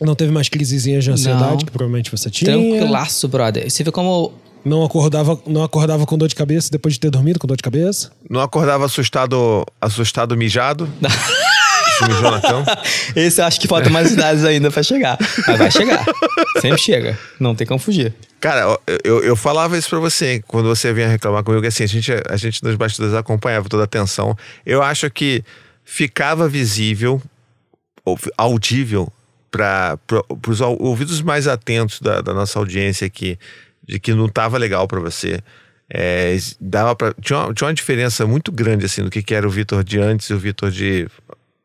Não 0.06 0.16
teve 0.16 0.32
mais 0.32 0.50
crisezinhas 0.50 1.04
de 1.04 1.12
ansiedade, 1.12 1.52
Não. 1.52 1.58
que 1.58 1.72
provavelmente 1.72 2.12
você 2.12 2.30
tinha. 2.30 2.52
Tranquilaço, 2.52 3.28
brother. 3.28 3.70
Você 3.70 3.84
vê 3.84 3.92
como 3.92 4.34
Não 4.66 4.84
acordava, 4.84 5.40
não 5.48 5.64
acordava 5.64 6.06
com 6.06 6.18
dor 6.18 6.28
de 6.28 6.36
cabeça 6.36 6.70
depois 6.72 6.94
de 6.94 7.00
ter 7.00 7.10
dormido 7.10 7.40
com 7.40 7.48
dor 7.48 7.58
de 7.58 7.64
cabeça? 7.64 8.12
Não 8.30 8.42
acordava 8.42 8.86
assustado, 8.86 9.66
assustado 9.82 10.36
mijado? 10.38 10.88
Esse 13.16 13.42
eu 13.42 13.46
acho 13.46 13.60
que 13.60 13.68
falta 13.68 13.90
mais 13.90 14.12
idades 14.12 14.44
ainda 14.44 14.72
pra 14.72 14.84
chegar. 14.84 15.18
Mas 15.48 15.58
vai 15.58 15.72
chegar. 15.72 16.06
Sempre 16.60 16.82
chega. 16.82 17.20
Não 17.40 17.56
tem 17.56 17.66
como 17.68 17.80
fugir. 17.80 18.14
Cara, 18.40 18.78
eu, 19.04 19.24
eu 19.24 19.36
falava 19.36 19.78
isso 19.78 19.90
pra 19.90 20.00
você 20.00 20.44
quando 20.48 20.68
você 20.68 20.92
vinha 20.92 21.08
reclamar 21.08 21.44
comigo, 21.44 21.62
que 21.62 21.68
assim, 21.68 21.84
a 21.84 21.88
gente, 21.88 22.12
a 22.30 22.36
gente 22.36 22.64
nos 22.64 22.76
bastidores 22.76 23.16
acompanhava 23.16 23.70
toda 23.70 23.84
a 23.84 23.88
tensão. 23.88 24.36
Eu 24.66 24.82
acho 24.82 25.10
que 25.10 25.44
ficava 25.86 26.50
visível, 26.50 27.22
ou 28.04 28.18
audível, 28.38 29.12
para 29.54 30.00
os 30.48 30.60
ouvidos 30.62 31.22
mais 31.22 31.48
atentos 31.48 32.02
da, 32.02 32.22
da 32.22 32.34
nossa 32.34 32.58
audiência 32.58 33.06
aqui, 33.06 33.38
de 33.88 34.00
que 34.00 34.14
não 34.14 34.28
tava 34.28 34.58
legal 34.58 34.88
pra 34.88 35.00
você. 35.00 35.40
É, 35.90 36.36
dava 36.60 36.96
pra, 36.96 37.14
tinha, 37.22 37.38
uma, 37.40 37.54
tinha 37.54 37.68
uma 37.68 37.74
diferença 37.74 38.26
muito 38.26 38.52
grande 38.52 38.86
assim 38.86 39.04
do 39.04 39.12
que, 39.12 39.22
que 39.22 39.36
era 39.36 39.48
o 39.48 39.52
Vitor 39.52 39.84
de 39.84 40.00
antes 40.00 40.28
e 40.30 40.34
o 40.34 40.40
Vitor 40.40 40.72
de 40.72 41.08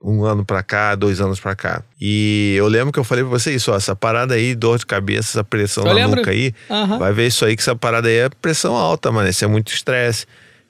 um 0.03 0.23
ano 0.25 0.45
pra 0.45 0.63
cá, 0.63 0.95
dois 0.95 1.19
anos 1.21 1.41
pra 1.41 1.57
cá. 1.57 1.83
E 2.01 2.55
eu 2.59 2.69
lembro 2.69 2.93
que 2.93 2.99
eu 2.99 3.05
falei 3.05 3.25
pra 3.25 3.31
você 3.31 3.55
isso, 3.55 3.73
ó, 3.73 3.77
essa 3.77 3.97
parada 3.97 4.35
aí, 4.35 4.55
dor 4.55 4.79
de 4.79 4.85
cabeça, 4.87 5.31
essa 5.39 5.45
pressão 5.45 5.83
Eu 5.85 5.89
na 5.89 5.95
lembro. 5.95 6.17
nuca 6.17 6.31
aí, 6.31 6.53
Aham. 6.69 6.99
vai 6.99 7.13
ver 7.13 7.29
isso 7.29 7.45
aí 7.45 7.57
que 7.57 7.63
essa 7.63 7.75
parada 7.75 8.07
aí 8.09 8.17
é 8.19 8.29
pressão 8.29 8.77
alta, 8.77 9.11
mano, 9.11 9.29
isso 9.29 9.45
é 9.45 9.49
muito 9.49 9.73
estresse. 9.73 10.27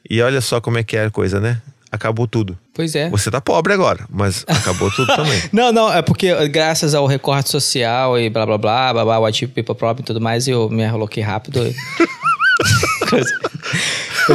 E 0.09 0.23
olha 0.23 0.41
só 0.41 0.61
como 0.61 0.79
é 0.79 0.85
que 0.85 0.97
é 0.97 1.07
a 1.07 1.11
coisa, 1.11 1.41
né? 1.41 1.61
Acabou 1.91 2.27
tudo. 2.27 2.59
Pois 2.75 2.95
é. 2.95 3.09
Você 3.11 3.31
tá 3.31 3.41
pobre 3.41 3.73
agora, 3.73 4.07
mas 4.11 4.45
acabou 4.47 4.91
tudo 4.91 5.15
também. 5.17 5.43
Não, 5.53 5.73
não, 5.73 5.93
é 5.93 6.03
porque 6.03 6.49
graças 6.49 6.95
ao 6.95 7.07
recorte 7.07 7.49
social 7.49 8.19
e 8.19 8.29
blá 8.29 8.45
blá 8.45 8.59
blá, 8.59 8.93
blá 8.93 9.05
blá, 9.05 9.19
white 9.21 9.47
people 9.49 9.75
problem 9.75 10.03
e 10.03 10.07
tudo 10.07 10.21
mais, 10.21 10.47
eu 10.47 10.69
me 10.69 10.85
reloquei 10.87 11.23
rápido. 11.23 11.61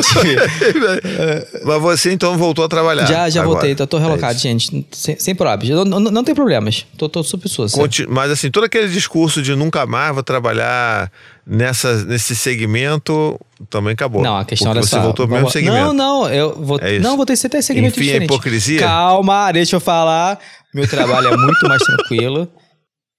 Mas 1.66 1.82
você 1.82 2.12
então 2.12 2.38
voltou 2.38 2.66
a 2.66 2.68
trabalhar. 2.70 3.06
já, 3.06 3.30
já 3.30 3.42
agora. 3.42 3.56
voltei, 3.60 3.76
tô, 3.76 3.86
tô 3.88 3.98
É 3.98 4.02
relocado, 4.02 4.34
isso. 4.34 4.42
gente. 4.44 4.86
Sem, 4.92 5.18
sem 5.20 5.36
problemas. 5.36 5.70
Não, 5.88 6.00
não, 6.00 6.12
não 6.12 6.24
tem 6.24 6.34
problemas. 6.36 6.86
Tô, 6.98 7.08
tô 7.10 7.24
super 7.24 7.48
sussa. 7.50 7.78
Conti- 7.78 8.08
Mas 8.08 8.32
assim, 8.32 8.50
todo 8.52 8.64
aquele 8.64 8.88
discurso 8.90 9.42
de 9.42 9.56
nunca 9.56 9.86
mais 9.86 10.14
vou 10.14 10.24
trabalhar 10.24 11.12
nessa, 11.46 12.04
nesse 12.06 12.36
segmento 12.36 13.40
também 13.70 13.94
acabou. 13.94 14.22
Não, 14.22 14.38
a 14.38 14.46
questão 14.46 14.72
era 14.72 14.82
você 14.82 14.90
só. 14.90 15.02
voltou 15.02 15.28
pro 15.28 15.36
mesmo 15.36 15.50
segmento. 15.50 15.78
Não, 15.78 15.94
não, 15.94 16.30
eu 16.30 16.56
vou. 16.56 16.80
É 16.82 17.00
não, 17.00 17.16
vou 17.18 17.26
ter 17.26 17.34
até 17.46 17.62
segmento 17.62 17.94
Enfim, 18.00 18.02
a 18.10 18.14
diferente. 18.14 18.30
hipocrisia? 18.30 18.80
Calma, 18.80 19.52
deixa 19.52 19.76
eu 19.76 19.80
falar. 19.80 20.40
Meu 20.74 20.88
trabalho 20.88 21.28
é 21.28 21.38
muito 21.38 21.68
mais 21.68 21.82
tranquilo. 21.84 22.48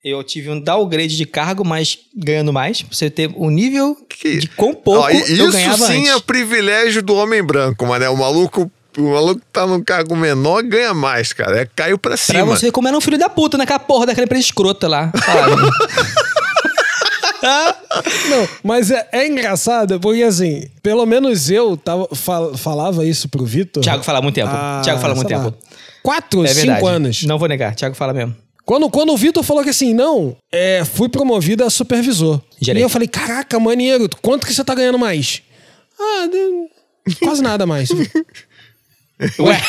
Eu 0.04 0.22
tive 0.22 0.50
um 0.50 0.60
downgrade 0.60 1.16
de 1.16 1.24
cargo, 1.24 1.64
mas 1.64 1.98
ganhando 2.14 2.52
mais. 2.52 2.82
Pra 2.82 2.94
você 2.94 3.08
ter 3.08 3.30
o 3.34 3.48
nível 3.48 3.96
Que- 4.08 4.36
de 4.38 4.48
quão 4.48 4.74
pouco 4.74 5.00
Ó, 5.00 5.08
e- 5.10 5.14
eu 5.16 5.48
isso 5.48 5.50
ganhava 5.52 5.86
sim 5.86 6.00
antes. 6.08 6.10
é 6.16 6.20
privilégio 6.20 7.02
do 7.02 7.14
homem 7.14 7.42
branco, 7.42 7.86
mas 7.86 8.00
né? 8.00 8.08
O 8.10 8.16
maluco, 8.16 8.70
o 8.98 9.02
maluco 9.12 9.40
que 9.40 9.46
tá 9.50 9.66
num 9.66 9.82
cargo 9.82 10.14
menor 10.14 10.62
ganha 10.62 10.92
mais, 10.92 11.32
cara. 11.32 11.62
É, 11.62 11.66
caiu 11.74 11.96
pra 11.98 12.10
Pra 12.10 12.16
cima. 12.18 12.44
você 12.44 12.66
ver 12.66 12.72
como 12.72 12.86
era 12.86 12.94
um 12.96 13.00
filho 13.00 13.16
da 13.16 13.30
puta 13.30 13.56
naquela 13.56 13.78
porra 13.78 14.04
daquela 14.04 14.26
empresa 14.26 14.44
escrota 14.44 14.86
lá. 14.88 15.10
Não, 17.42 18.48
mas 18.62 18.90
é, 18.90 19.06
é 19.12 19.26
engraçado, 19.26 20.00
porque 20.00 20.22
assim, 20.22 20.66
pelo 20.82 21.04
menos 21.04 21.50
eu 21.50 21.76
tava, 21.76 22.08
fal- 22.14 22.56
falava 22.56 23.04
isso 23.06 23.28
pro 23.28 23.44
Vitor. 23.44 23.82
Thiago 23.82 24.02
fala 24.02 24.18
há 24.18 24.22
muito 24.22 24.34
tempo. 24.34 24.50
há, 24.50 24.80
Thiago 24.82 25.00
fala 25.00 25.12
há 25.12 25.16
muito 25.16 25.30
lá, 25.32 25.44
tempo. 25.44 25.56
Quatro, 26.02 26.44
É 26.44 26.48
cinco 26.48 26.66
verdade. 26.66 26.86
anos. 26.86 27.22
Não 27.24 27.38
vou 27.38 27.48
negar. 27.48 27.74
Thiago 27.74 27.94
fala 27.94 28.12
mesmo. 28.14 28.34
Quando, 28.64 28.88
quando 28.88 29.12
o 29.12 29.16
Vitor 29.16 29.42
falou 29.42 29.62
que 29.62 29.70
assim, 29.70 29.92
não, 29.92 30.36
é, 30.50 30.84
fui 30.84 31.08
promovido 31.08 31.62
a 31.64 31.70
supervisor. 31.70 32.40
Gerente. 32.60 32.80
E 32.80 32.84
eu 32.84 32.88
falei, 32.88 33.06
caraca, 33.06 33.58
maneiro, 33.60 34.08
quanto 34.22 34.46
que 34.46 34.54
você 34.54 34.64
tá 34.64 34.74
ganhando 34.74 34.98
mais? 34.98 35.42
Ah, 36.00 36.26
de- 36.26 37.16
quase 37.18 37.42
nada 37.42 37.66
mais. 37.66 37.90
Ué, 39.38 39.60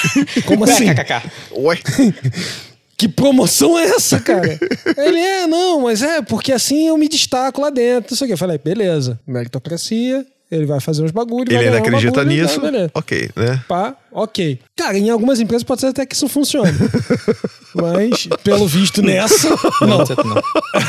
Como 0.46 0.66
Ué, 0.66 0.72
assim? 0.72 0.86
kkk. 0.94 1.30
Ué, 1.58 1.78
Que 2.98 3.10
promoção 3.10 3.78
é 3.78 3.84
essa, 3.88 4.22
cara? 4.22 4.58
Ele 4.98 5.20
é, 5.20 5.46
não, 5.46 5.82
mas 5.82 6.02
é 6.02 6.22
porque 6.22 6.54
assim 6.54 6.88
eu 6.88 6.98
me 6.98 7.10
destaco 7.10 7.60
lá 7.60 7.70
dentro. 7.70 8.12
Não 8.12 8.18
sei 8.18 8.26
o 8.26 8.28
quê. 8.30 8.34
Eu 8.34 8.38
falei, 8.38 8.58
beleza, 8.58 9.20
meritocracia, 9.28 10.26
ele 10.52 10.66
vai 10.66 10.80
fazer 10.80 11.04
uns 11.04 11.12
bagulhos. 11.12 11.54
ele 11.54 11.66
ainda 11.66 11.80
acredita 11.80 12.24
bagulho, 12.24 12.42
nisso. 12.42 12.56
tá, 12.62 12.72
beleza. 12.72 12.92
ok, 12.94 13.30
né? 13.36 13.64
Pá, 13.68 13.96
ok. 14.12 14.60
Cara, 14.76 14.98
em 14.98 15.10
algumas 15.10 15.40
empresas 15.40 15.64
pode 15.64 15.82
ser 15.82 15.88
até 15.88 16.06
que 16.06 16.16
isso 16.16 16.28
funcione. 16.30 16.72
Mas, 17.76 18.28
pelo 18.44 18.68
visto 18.68 19.02
nessa, 19.02 19.50
não. 19.82 19.98
Não, 19.98 20.06
não. 20.24 20.42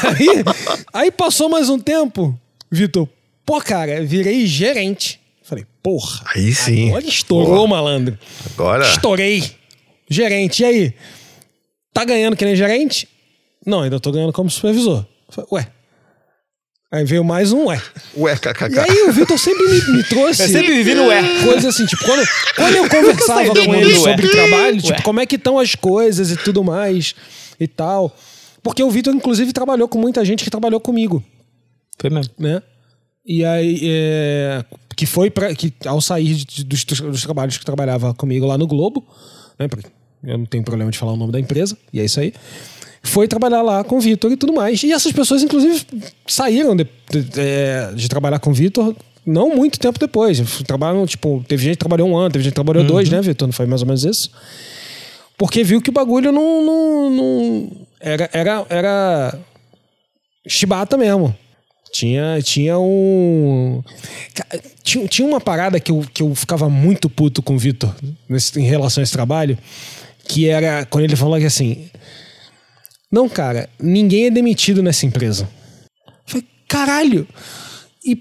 Aí, 0.04 0.44
aí 0.92 1.10
passou 1.10 1.48
mais 1.48 1.68
um 1.68 1.78
tempo, 1.78 2.38
Vitor, 2.70 3.08
pô, 3.44 3.60
cara, 3.60 4.04
virei 4.04 4.46
gerente. 4.46 5.20
Falei, 5.42 5.64
porra. 5.82 6.22
Aí 6.34 6.52
sim. 6.52 6.88
Agora 6.88 7.04
estourou, 7.06 7.56
Porra. 7.56 7.68
malandro. 7.68 8.18
Agora. 8.52 8.84
Estourei. 8.84 9.44
Gerente, 10.10 10.60
e 10.62 10.64
aí? 10.64 10.94
Tá 11.92 12.04
ganhando 12.04 12.36
que 12.36 12.44
nem 12.44 12.54
gerente? 12.56 13.08
Não, 13.64 13.80
ainda 13.82 13.98
tô 13.98 14.12
ganhando 14.12 14.32
como 14.32 14.50
supervisor. 14.50 15.04
Falei, 15.28 15.48
Ué. 15.52 15.68
Aí 16.90 17.04
veio 17.04 17.24
mais 17.24 17.52
um 17.52 17.64
ué. 17.66 17.82
Ué, 18.16 18.36
kkk. 18.36 18.74
E 18.74 18.78
aí 18.78 19.02
o 19.08 19.12
Vitor 19.12 19.36
sempre 19.38 19.64
me, 19.68 19.96
me 19.96 20.04
trouxe. 20.04 20.42
Eu 20.42 20.48
sempre 20.48 20.72
vivi 20.74 20.94
no 20.94 21.06
ué. 21.06 21.20
Coisa 21.44 21.68
assim, 21.68 21.84
tipo, 21.84 22.04
quando, 22.04 22.24
quando 22.54 22.74
eu 22.76 22.88
conversava 22.88 23.54
com 23.64 23.74
ele 23.74 23.94
sobre 23.96 24.28
trabalho, 24.28 24.76
tipo, 24.80 24.92
Ué. 24.92 25.00
como 25.02 25.20
é 25.20 25.26
que 25.26 25.34
estão 25.36 25.58
as 25.58 25.74
coisas 25.74 26.30
e 26.30 26.36
tudo 26.36 26.62
mais 26.62 27.14
e 27.58 27.66
tal. 27.66 28.16
Porque 28.62 28.82
o 28.82 28.90
Vitor, 28.90 29.12
inclusive, 29.14 29.52
trabalhou 29.52 29.88
com 29.88 29.98
muita 29.98 30.24
gente 30.24 30.44
que 30.44 30.50
trabalhou 30.50 30.80
comigo, 30.80 31.22
Foi 32.00 32.08
mesmo. 32.10 32.32
né? 32.38 32.62
E 33.24 33.44
aí, 33.44 33.80
é, 33.82 34.64
que 34.96 35.06
foi 35.06 35.28
para 35.30 35.52
que 35.54 35.72
ao 35.84 36.00
sair 36.00 36.34
de- 36.34 36.64
dos, 36.64 36.84
dos 36.84 37.22
trabalhos 37.22 37.58
que 37.58 37.64
trabalhava 37.64 38.14
comigo 38.14 38.46
lá 38.46 38.56
no 38.56 38.66
Globo, 38.66 39.04
né? 39.58 39.66
porque 39.66 39.88
Eu 40.22 40.38
não 40.38 40.46
tenho 40.46 40.62
problema 40.64 40.90
de 40.90 40.98
falar 40.98 41.12
o 41.12 41.16
nome 41.16 41.32
da 41.32 41.40
empresa, 41.40 41.76
e 41.92 42.00
é 42.00 42.04
isso 42.04 42.20
aí. 42.20 42.32
Foi 43.06 43.26
trabalhar 43.28 43.62
lá 43.62 43.82
com 43.84 43.96
o 43.96 44.00
Vitor 44.00 44.30
e 44.32 44.36
tudo 44.36 44.52
mais. 44.52 44.82
E 44.82 44.92
essas 44.92 45.12
pessoas, 45.12 45.42
inclusive, 45.42 45.84
saíram 46.26 46.74
de, 46.76 46.84
de- 47.10 47.40
é, 47.40 47.92
de 47.94 48.08
trabalhar 48.08 48.38
com 48.38 48.50
o 48.50 48.54
Vitor 48.54 48.94
não 49.24 49.54
muito 49.56 49.78
tempo 49.78 49.98
depois. 49.98 50.38
Trabalham, 50.66 51.06
tipo, 51.06 51.44
teve 51.48 51.62
gente 51.64 51.72
que 51.74 51.78
trabalhou 51.78 52.08
um 52.08 52.16
ano, 52.16 52.30
teve 52.30 52.44
gente 52.44 52.52
que 52.52 52.56
trabalhou 52.56 52.84
dois, 52.84 53.08
né, 53.10 53.20
Vitor? 53.20 53.48
Não 53.48 53.52
foi 53.52 53.66
mais 53.66 53.80
ou 53.82 53.86
menos 53.86 54.04
isso? 54.04 54.30
Porque 55.38 55.62
viu 55.64 55.80
que 55.82 55.90
o 55.90 55.92
bagulho 55.92 56.30
não. 56.32 56.62
não, 56.64 57.10
não- 57.10 57.70
era, 58.00 58.28
era, 58.32 58.66
era 58.68 59.38
chibata 60.46 60.96
mesmo. 60.96 61.34
Tinha, 61.92 62.40
tinha 62.42 62.78
um. 62.78 63.82
Tinha, 64.82 65.06
tinha 65.08 65.26
uma 65.26 65.40
parada 65.40 65.80
que 65.80 65.90
eu, 65.90 66.04
que 66.12 66.22
eu 66.22 66.34
ficava 66.34 66.68
muito 66.68 67.08
puto 67.08 67.42
com 67.42 67.54
o 67.54 67.58
Vitor 67.58 67.90
em 68.56 68.62
relação 68.62 69.00
a 69.00 69.04
esse 69.04 69.12
trabalho, 69.12 69.56
que 70.28 70.48
era 70.48 70.84
quando 70.86 71.04
ele 71.04 71.16
falou 71.16 71.38
que 71.38 71.44
assim. 71.46 71.88
Não, 73.10 73.28
cara, 73.28 73.68
ninguém 73.80 74.26
é 74.26 74.30
demitido 74.30 74.82
nessa 74.82 75.06
empresa. 75.06 75.48
Eu 76.06 76.12
falei, 76.26 76.46
caralho! 76.68 77.28
E 78.04 78.20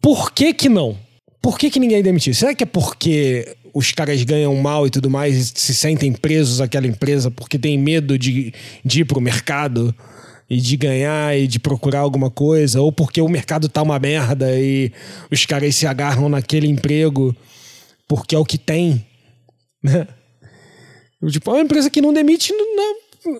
por 0.00 0.32
que 0.32 0.52
que 0.52 0.68
não? 0.68 0.98
Por 1.40 1.58
que 1.58 1.70
que 1.70 1.78
ninguém 1.78 1.98
é 1.98 2.02
demitido? 2.02 2.34
Será 2.34 2.54
que 2.54 2.64
é 2.64 2.66
porque 2.66 3.56
os 3.72 3.92
caras 3.92 4.22
ganham 4.22 4.54
mal 4.56 4.86
e 4.86 4.90
tudo 4.90 5.10
mais 5.10 5.36
e 5.36 5.44
se 5.60 5.74
sentem 5.74 6.12
presos 6.12 6.60
àquela 6.60 6.86
empresa 6.86 7.30
porque 7.30 7.58
tem 7.58 7.76
medo 7.78 8.18
de, 8.18 8.52
de 8.84 9.00
ir 9.00 9.04
pro 9.04 9.20
mercado 9.20 9.94
e 10.48 10.60
de 10.60 10.76
ganhar 10.76 11.36
e 11.36 11.46
de 11.46 11.58
procurar 11.58 12.00
alguma 12.00 12.30
coisa? 12.30 12.80
Ou 12.80 12.90
porque 12.90 13.20
o 13.20 13.28
mercado 13.28 13.68
tá 13.68 13.82
uma 13.82 13.98
merda 13.98 14.58
e 14.58 14.92
os 15.30 15.44
caras 15.44 15.74
se 15.76 15.86
agarram 15.86 16.28
naquele 16.28 16.66
emprego 16.66 17.36
porque 18.08 18.34
é 18.34 18.38
o 18.38 18.44
que 18.44 18.58
tem? 18.58 19.04
Né? 19.82 20.06
Eu, 21.22 21.30
Tipo, 21.30 21.52
é 21.52 21.54
uma 21.54 21.62
empresa 21.62 21.88
que 21.88 22.02
não 22.02 22.12
demite, 22.12 22.52
não, 22.52 22.96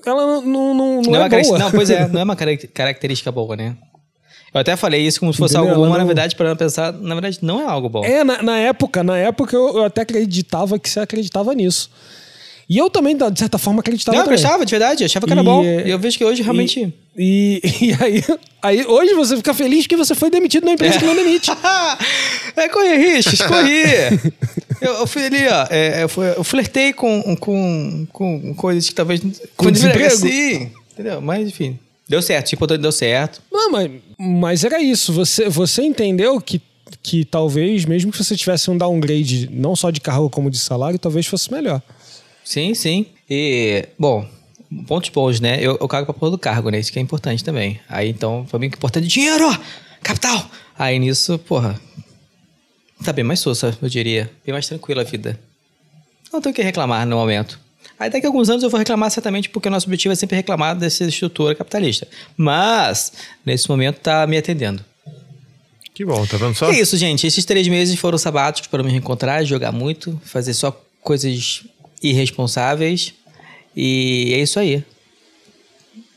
ela 0.07 0.27
não, 0.27 0.43
não, 0.43 0.75
não, 0.75 1.03
Não, 1.03 1.23
é 1.23 1.27
é 1.27 1.43
boa. 1.43 1.59
não, 1.59 1.71
pois 1.71 1.91
é, 1.91 2.09
não 2.09 2.21
é 2.21 2.25
uma 2.25 2.37
carac- 2.37 2.67
característica 2.73 3.31
boa, 3.33 3.57
né? 3.57 3.77
Eu 4.53 4.61
até 4.61 4.77
falei 4.77 5.01
isso 5.05 5.19
como 5.19 5.33
se 5.33 5.39
fosse 5.39 5.55
Entendeu? 5.57 5.71
algo 5.75 5.81
bom, 5.83 5.87
Ela 5.87 5.91
mas 5.91 5.99
na 5.99 6.05
não- 6.05 6.07
verdade, 6.07 6.37
para 6.37 6.55
pensar, 6.55 6.93
na 6.93 7.15
verdade, 7.15 7.39
não 7.43 7.61
é 7.61 7.65
algo 7.65 7.89
bom. 7.89 8.05
É, 8.05 8.23
na, 8.23 8.41
na 8.43 8.57
época, 8.59 9.03
na 9.03 9.19
época 9.19 9.57
eu, 9.57 9.79
eu 9.79 9.85
até 9.85 10.03
acreditava 10.03 10.79
que 10.79 10.89
você 10.89 11.01
acreditava 11.01 11.53
nisso. 11.55 11.91
E 12.69 12.79
eu 12.79 12.89
também, 12.89 13.17
de 13.17 13.39
certa 13.39 13.59
forma, 13.59 13.81
acreditava 13.81 14.15
não, 14.17 14.23
eu 14.23 14.25
também. 14.25 14.35
acreditava, 14.39 14.65
de 14.65 14.71
verdade, 14.71 15.03
eu 15.03 15.07
achava 15.07 15.27
que 15.27 15.33
era 15.33 15.43
E, 15.43 15.45
bom. 15.45 15.65
é, 15.65 15.87
E 15.87 15.91
eu 15.91 15.99
vejo 15.99 16.17
que 16.17 16.25
hoje 16.25 16.43
realmente. 16.43 16.93
E, 17.17 17.61
e, 17.63 17.87
e 17.91 17.97
aí, 18.01 18.25
aí, 18.63 18.87
hoje 18.87 19.15
você 19.15 19.37
fica 19.37 19.53
feliz 19.53 19.87
que 19.87 19.97
você 19.97 20.15
foi 20.15 20.31
demitido 20.31 20.65
na 20.65 20.73
empresa 20.73 20.99
que 20.99 21.05
não 21.05 21.15
demite. 21.15 21.51
é, 22.57 22.69
corri 22.69 22.97
riscos, 22.97 23.41
corri. 23.43 23.83
eu, 24.81 24.93
eu 24.95 25.07
fui 25.07 25.25
ali, 25.25 25.47
ó. 25.47 25.67
é, 25.71 26.03
eu, 26.03 26.09
fui- 26.09 26.33
eu 26.37 26.45
flertei 26.45 26.93
com, 26.93 27.37
com, 27.37 28.07
com 28.13 28.55
coisas 28.55 28.89
que 28.89 28.95
talvez. 28.95 29.21
Com 29.57 29.71
deveria- 29.71 30.09
desemprego? 30.09 30.17
Sim, 30.17 30.71
entendeu? 30.93 31.21
Mas 31.21 31.49
enfim. 31.49 31.79
Deu 32.09 32.21
certo, 32.21 32.49
tipo, 32.49 32.67
deu 32.67 32.93
certo. 32.93 33.41
Não, 33.51 33.71
mas, 33.71 33.91
mas 34.19 34.65
era 34.65 34.83
isso. 34.83 35.11
Você, 35.13 35.49
você 35.49 35.83
entendeu 35.83 36.39
que, 36.41 36.61
que 37.03 37.25
talvez, 37.25 37.85
mesmo 37.87 38.13
que 38.13 38.19
você 38.23 38.37
tivesse 38.37 38.71
um 38.71 38.77
downgrade, 38.77 39.49
não 39.51 39.75
só 39.75 39.91
de 39.91 40.01
carro 40.03 40.29
como 40.29 40.51
de 40.51 40.59
salário, 40.59 40.99
talvez 40.99 41.27
fosse 41.27 41.51
melhor. 41.51 41.81
Sim, 42.45 42.75
sim. 42.75 43.07
E, 43.29 43.89
bom, 43.99 44.29
pontos 44.87 45.09
bons, 45.11 45.41
né? 45.41 45.59
Eu, 45.61 45.79
eu 45.81 45.89
cago 45.89 46.05
pra 46.05 46.15
porra 46.15 46.33
do 46.33 46.39
cargo, 46.39 46.71
né? 46.71 46.79
Isso 46.79 46.93
que 46.93 46.99
é 46.99 47.03
importante 47.03 47.43
também. 47.43 47.81
Aí, 47.89 48.11
então, 48.11 48.47
pra 48.49 48.59
mim, 48.59 48.67
o 48.67 48.71
que 48.71 48.77
é 48.77 48.79
importante 48.79 49.05
é 49.05 49.09
dinheiro! 49.09 49.59
Capital! 50.03 50.51
Aí, 50.79 50.99
nisso, 50.99 51.39
porra, 51.39 51.81
tá 53.03 53.13
bem 53.13 53.25
mais 53.25 53.41
sossa, 53.41 53.77
eu 53.81 53.89
diria. 53.89 54.31
Bem 54.45 54.53
mais 54.53 54.69
tranquila 54.69 55.03
a 55.03 55.05
vida. 55.05 55.39
Não 56.33 56.41
tenho 56.41 56.53
o 56.53 56.57
que 56.57 56.63
reclamar 56.63 57.07
no 57.07 57.17
momento. 57.17 57.59
Aí, 57.99 58.11
daqui 58.11 58.27
a 58.27 58.29
alguns 58.29 58.51
anos 58.51 58.63
eu 58.63 58.71
vou 58.71 58.79
reclamar 58.79 59.11
certamente 59.11 59.49
porque 59.49 59.69
o 59.69 59.71
nosso 59.71 59.87
objetivo 59.87 60.13
é 60.13 60.17
sempre 60.17 60.37
reclamar 60.37 60.77
dessa 60.77 61.05
estrutura 61.05 61.55
capitalista. 61.55 62.07
Mas, 62.37 63.13
nesse 63.47 63.69
momento, 63.69 64.01
tá 64.01 64.27
me 64.27 64.37
atendendo. 64.37 64.85
Que 65.95 66.05
bom, 66.05 66.27
tá 66.27 66.37
vendo 66.37 66.57
só? 66.57 66.73
É 66.73 66.81
isso, 66.81 66.97
gente. 66.97 67.25
Esses 67.25 67.45
três 67.45 67.69
meses 67.69 67.97
foram 67.99 68.19
sabáticos 68.19 68.69
para 68.69 68.83
me 68.83 68.91
reencontrar, 68.91 69.45
jogar 69.45 69.71
muito, 69.71 70.21
fazer 70.25 70.53
só 70.53 70.73
coisas 71.01 71.65
irresponsáveis. 72.11 73.15
E 73.77 74.33
é 74.35 74.39
isso 74.39 74.59
aí. 74.59 74.85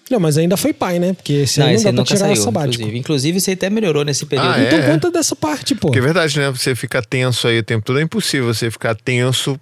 Não, 0.10 0.20
mas 0.20 0.38
ainda 0.38 0.56
foi 0.56 0.72
pai, 0.72 1.00
né? 1.00 1.14
Porque 1.14 1.34
esse 1.34 1.60
Não, 1.60 1.70
esse 1.70 1.84
não 1.84 1.90
aí 1.90 1.96
dá 1.96 2.04
pra 2.04 2.04
nunca 2.04 2.16
tirar 2.16 2.20
saiu, 2.28 2.36
sabático. 2.44 2.76
inclusive. 2.76 3.00
Inclusive, 3.00 3.40
aí 3.48 3.54
até 3.54 3.70
melhorou 3.70 4.06
nesse 4.06 4.26
período. 4.26 4.50
Ah, 4.50 4.60
é? 4.60 4.68
Então 4.68 4.82
conta 4.94 5.12
dessa 5.12 5.36
parte, 5.36 5.76
pô. 5.76 5.88
Porque 5.88 6.00
é 6.00 6.02
verdade, 6.02 6.40
né? 6.40 6.50
Você 6.50 6.76
fica 6.76 7.02
tenso 7.02 7.48
aí 7.48 7.60
o 7.60 7.64
tempo 7.64 7.86
todo. 7.86 8.00
É 8.00 8.04
impossível 8.04 8.46
você 8.54 8.72
ficar 8.72 8.96
tenso 8.96 9.60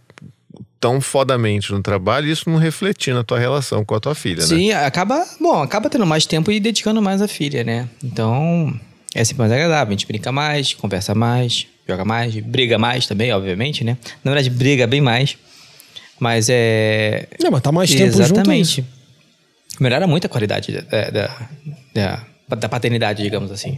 tão 0.80 1.02
fodamente 1.02 1.72
no 1.72 1.82
trabalho 1.82 2.28
e 2.28 2.32
isso 2.32 2.48
não 2.48 2.60
refletir 2.60 3.12
na 3.14 3.24
tua 3.24 3.40
relação 3.40 3.84
com 3.84 3.96
a 3.96 4.00
tua 4.00 4.14
filha, 4.14 4.42
né? 4.42 4.48
Sim, 4.48 4.72
acaba, 4.72 5.26
bom, 5.42 5.64
acaba 5.64 5.90
tendo 5.90 6.06
mais 6.06 6.28
tempo 6.28 6.52
e 6.52 6.60
dedicando 6.60 7.02
mais 7.02 7.24
à 7.24 7.28
filha, 7.28 7.64
né? 7.64 7.90
Então, 8.04 8.72
é 9.16 9.24
sempre 9.24 9.40
mais 9.40 9.52
agradável. 9.52 9.88
A 9.88 9.92
gente 9.98 10.06
brinca 10.06 10.32
mais, 10.32 10.74
conversa 10.76 11.16
mais, 11.16 11.66
joga 11.88 12.06
mais, 12.06 12.36
briga 12.36 12.78
mais 12.78 13.08
também, 13.08 13.32
obviamente, 13.34 13.84
né? 13.84 13.98
Na 14.24 14.32
verdade, 14.32 14.52
briga 14.52 14.86
bem 14.86 15.02
mais. 15.02 15.38
Mas 16.20 16.48
é. 16.50 17.28
Não, 17.42 17.52
mas 17.52 17.62
tá 17.62 17.72
mais 17.72 17.90
tempo 17.90 18.12
junto. 18.12 18.22
Exatamente. 18.22 18.82
isso. 18.82 18.86
Melhora 19.80 20.08
muito 20.08 20.26
a 20.26 20.30
qualidade 20.30 20.72
da, 20.72 21.10
da, 21.10 21.50
da, 21.94 22.56
da 22.56 22.70
paternidade, 22.70 23.22
digamos 23.22 23.52
assim. 23.52 23.78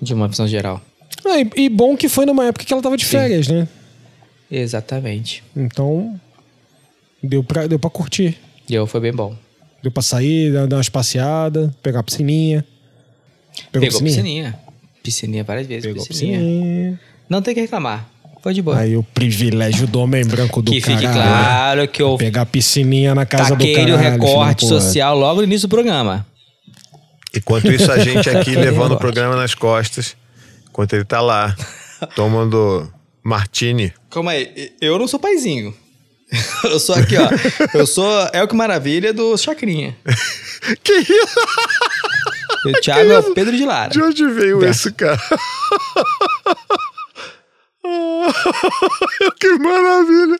De 0.00 0.14
uma 0.14 0.28
visão 0.28 0.46
geral. 0.48 0.80
Ah, 1.26 1.40
e, 1.40 1.64
e 1.64 1.68
bom 1.68 1.96
que 1.96 2.08
foi 2.08 2.24
numa 2.24 2.46
época 2.46 2.64
que 2.64 2.72
ela 2.72 2.82
tava 2.82 2.96
de 2.96 3.04
férias, 3.04 3.48
né? 3.48 3.68
Exatamente. 4.50 5.42
Então, 5.54 6.18
deu 7.22 7.44
pra, 7.44 7.66
deu 7.66 7.78
pra 7.78 7.90
curtir. 7.90 8.38
E 8.68 8.74
eu 8.74 8.86
foi 8.86 9.00
bem 9.00 9.12
bom. 9.12 9.36
Deu 9.82 9.92
pra 9.92 10.02
sair, 10.02 10.52
dar 10.52 10.76
umas 10.76 10.88
passeadas, 10.88 11.70
pegar 11.82 12.00
a 12.00 12.02
piscininha. 12.02 12.64
Pegou, 13.70 13.88
piscininha? 14.02 14.58
piscininha. 15.02 15.44
várias 15.44 15.66
vezes. 15.66 15.84
Pegou 15.84 16.06
piscininha. 16.06 16.38
piscininha. 16.38 17.00
Não 17.28 17.42
tem 17.42 17.54
que 17.54 17.60
reclamar. 17.60 18.08
Foi 18.42 18.54
de 18.54 18.62
boa. 18.62 18.78
Aí 18.78 18.96
o 18.96 19.02
privilégio 19.02 19.86
do 19.86 20.00
homem 20.00 20.24
branco 20.24 20.62
do 20.62 20.70
que 20.70 20.80
fique 20.80 21.02
caralho. 21.02 21.22
claro 21.22 21.88
que 21.88 22.00
eu 22.02 22.16
Pegar 22.16 22.42
a 22.42 22.46
piscininha 22.46 23.14
na 23.14 23.26
casa 23.26 23.54
do 23.56 23.64
o 23.64 23.74
caralho. 23.74 23.96
recorte 23.96 24.64
da 24.64 24.68
porra. 24.68 24.80
social 24.80 25.18
logo 25.18 25.36
no 25.40 25.44
início 25.44 25.66
do 25.68 25.70
programa. 25.70 26.24
Enquanto 27.34 27.70
isso, 27.70 27.90
a 27.92 27.98
gente 27.98 28.30
aqui 28.30 28.54
levando 28.56 28.92
o 28.92 28.96
programa 28.98 29.36
nas 29.36 29.54
costas, 29.54 30.16
enquanto 30.68 30.94
ele 30.94 31.04
tá 31.04 31.20
lá, 31.20 31.54
tomando 32.14 32.90
martini. 33.22 33.92
Calma 34.10 34.30
aí, 34.32 34.72
eu 34.80 34.98
não 34.98 35.06
sou 35.08 35.18
paizinho. 35.20 35.74
Eu 36.64 36.78
sou 36.78 36.94
aqui, 36.94 37.14
ó. 37.16 37.26
Eu 37.72 37.86
sou 37.86 38.06
É 38.34 38.42
o 38.42 38.46
que 38.48 38.54
Maravilha 38.54 39.14
do 39.14 39.34
Chacrinha. 39.38 39.96
Que 40.84 40.92
isso? 40.92 41.38
E 42.66 42.70
o 42.70 42.80
Thiago 42.82 43.10
é 43.12 43.18
o 43.20 43.32
Pedro 43.32 43.56
de 43.56 43.64
Lara. 43.64 43.88
De 43.90 44.02
onde 44.02 44.26
veio 44.28 44.60
Tá. 44.60 44.68
esse 44.68 44.92
cara? 44.92 45.18
que 49.40 49.48
maravilha! 49.58 50.38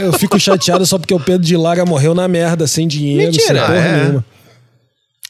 Eu 0.00 0.12
fico 0.12 0.38
chateado 0.38 0.86
só 0.86 0.98
porque 0.98 1.12
o 1.14 1.20
Pedro 1.20 1.42
de 1.46 1.56
Lara 1.56 1.84
morreu 1.84 2.14
na 2.14 2.28
merda, 2.28 2.66
sem 2.66 2.86
dinheiro, 2.86 3.32
Mentira. 3.32 3.46
sem 3.46 3.66
porra 3.66 3.74
é? 3.88 4.02
nenhuma. 4.02 4.24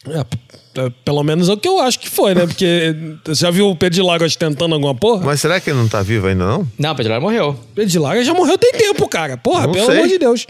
É, 0.08 0.24
p- 0.24 0.90
pelo 1.04 1.22
menos 1.22 1.48
é 1.48 1.52
o 1.52 1.56
que 1.56 1.68
eu 1.68 1.80
acho 1.80 1.98
que 1.98 2.08
foi, 2.08 2.34
né? 2.34 2.46
Porque 2.46 2.94
você 3.24 3.40
já 3.42 3.50
viu 3.50 3.68
o 3.68 3.76
Pedro 3.76 3.94
de 3.96 4.02
Lara 4.02 4.24
ostentando 4.24 4.74
alguma 4.74 4.94
porra? 4.94 5.24
Mas 5.24 5.40
será 5.40 5.58
que 5.60 5.70
ele 5.70 5.78
não 5.78 5.88
tá 5.88 6.02
vivo 6.02 6.26
ainda, 6.26 6.44
não? 6.46 6.68
Não, 6.78 6.90
Pedro 6.94 7.02
de 7.04 7.08
Lara 7.10 7.20
morreu. 7.20 7.48
O 7.50 7.74
Pedro 7.74 7.90
de 7.90 7.98
Lara 7.98 8.24
já 8.24 8.34
morreu 8.34 8.56
tem 8.58 8.72
tempo, 8.72 9.08
cara. 9.08 9.36
Porra, 9.36 9.66
Não 9.66 9.72
pelo 9.72 9.86
sei. 9.86 9.96
amor 9.98 10.08
de 10.08 10.18
Deus. 10.18 10.46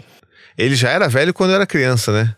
Ele 0.57 0.75
já 0.75 0.89
era 0.89 1.07
velho 1.07 1.33
quando 1.33 1.53
era 1.53 1.65
criança, 1.65 2.11
né? 2.11 2.35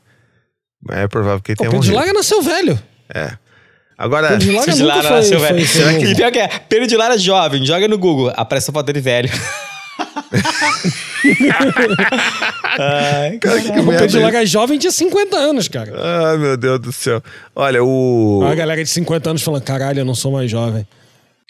Mas 0.85 0.97
É 0.99 1.07
provável 1.07 1.41
que 1.41 1.51
ele 1.51 1.55
O 1.55 1.57
tenha 1.59 1.71
Pedro 1.71 1.83
de 1.85 1.91
morrido. 1.91 2.05
Lara 2.07 2.17
nasceu 2.17 2.41
velho. 2.41 2.79
É. 3.13 3.37
Agora, 3.97 4.29
Pedro 4.29 4.45
de 4.45 4.51
Lara 4.51 4.65
Pedro 4.65 4.77
de 4.77 4.83
Lara 4.83 5.07
foi, 5.07 5.17
nasceu 5.17 5.39
velho. 5.39 5.67
foi 5.67 5.81
novo. 5.93 6.05
E 6.05 6.15
pior 6.15 6.31
que 6.31 6.39
é, 6.39 6.47
Pedro 6.47 6.87
de 6.87 6.97
Lara 6.97 7.17
jovem, 7.17 7.65
joga 7.65 7.87
no 7.87 7.97
Google, 7.97 8.31
aparece 8.35 8.69
a 8.69 8.73
foto 8.73 8.85
dele 8.85 9.01
velho. 9.01 9.29
Ai, 12.79 13.37
cara, 13.37 13.61
que 13.61 13.69
O 13.79 13.85
Pedro 13.87 14.07
de 14.07 14.19
Lara 14.19 14.45
jovem 14.45 14.77
tinha 14.79 14.91
50 14.91 15.37
anos, 15.37 15.67
cara. 15.67 15.93
Ai, 15.95 16.37
meu 16.37 16.57
Deus 16.57 16.79
do 16.79 16.91
céu. 16.91 17.21
Olha, 17.55 17.83
o. 17.83 18.43
A 18.49 18.55
galera 18.55 18.83
de 18.83 18.89
50 18.89 19.29
anos 19.29 19.41
falando, 19.41 19.63
caralho, 19.63 19.99
eu 19.99 20.05
não 20.05 20.15
sou 20.15 20.31
mais 20.31 20.49
jovem. 20.49 20.87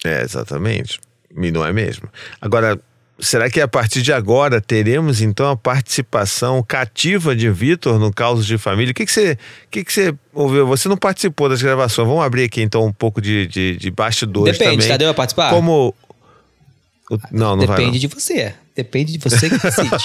É, 0.03 0.21
exatamente. 0.21 0.99
E 1.35 1.51
não 1.51 1.65
é 1.65 1.71
mesmo. 1.73 2.07
Agora, 2.41 2.79
será 3.19 3.49
que 3.49 3.61
a 3.61 3.67
partir 3.67 4.01
de 4.01 4.11
agora 4.11 4.59
teremos 4.59 5.21
então 5.21 5.49
a 5.49 5.55
participação 5.57 6.61
cativa 6.63 7.35
de 7.35 7.49
Vitor 7.49 7.99
no 7.99 8.11
Caos 8.13 8.45
de 8.45 8.57
Família? 8.57 8.91
O 8.91 8.93
que, 8.95 9.05
que, 9.05 9.11
você, 9.11 9.37
que, 9.71 9.83
que 9.83 9.93
você 9.93 10.13
ouviu? 10.33 10.65
Você 10.67 10.89
não 10.89 10.97
participou 10.97 11.47
das 11.49 11.61
gravações. 11.61 12.07
Vamos 12.07 12.23
abrir 12.23 12.43
aqui 12.43 12.61
então 12.61 12.85
um 12.85 12.91
pouco 12.93 13.21
de, 13.21 13.47
de, 13.47 13.77
de 13.77 13.91
bastidores 13.91 14.57
Depende, 14.57 14.77
também. 14.77 14.87
Tadeu 14.89 15.07
vai 15.07 15.15
participar? 15.15 15.49
Como. 15.51 15.93
o- 17.09 17.17
Não, 17.31 17.55
não 17.55 17.65
vai. 17.65 17.77
Depende 17.77 17.93
Não. 17.93 17.99
de 17.99 18.07
você. 18.07 18.53
Depende 18.75 19.13
de 19.13 19.19
você 19.19 19.49
que 19.49 19.57
decide. 19.59 19.89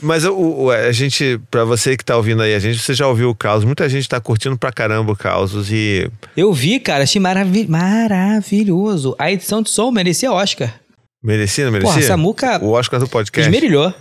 Mas 0.00 0.24
o, 0.24 0.34
o- 0.36 0.70
a 0.70 0.92
gente, 0.92 1.40
pra 1.50 1.64
você 1.64 1.96
que 1.96 2.04
tá 2.04 2.16
ouvindo 2.16 2.42
aí, 2.42 2.54
a 2.54 2.58
gente, 2.58 2.78
você 2.78 2.94
já 2.94 3.06
ouviu 3.08 3.30
o 3.30 3.34
Caos. 3.34 3.64
Muita 3.64 3.88
gente 3.88 4.08
tá 4.08 4.20
curtindo 4.20 4.56
pra 4.58 4.70
caramba 4.72 5.12
o 5.12 5.16
Caos 5.16 5.52
e. 5.70 6.10
Eu 6.36 6.52
vi, 6.52 6.78
cara, 6.78 7.04
achei 7.04 7.20
maravi 7.20 7.66
maravilhoso. 7.66 9.16
A 9.18 9.30
edição 9.32 9.62
de 9.62 9.70
som 9.70 9.90
merecia 9.90 10.30
Oscar. 10.32 10.74
Merecia, 11.22 11.64
não 11.64 11.72
merecia? 11.72 11.94
Porra, 11.94 12.06
Samuca 12.06 12.64
O 12.64 12.72
Oscar 12.72 13.00
do 13.00 13.08
podcast. 13.08 13.48
esmerilhou. 13.50 13.92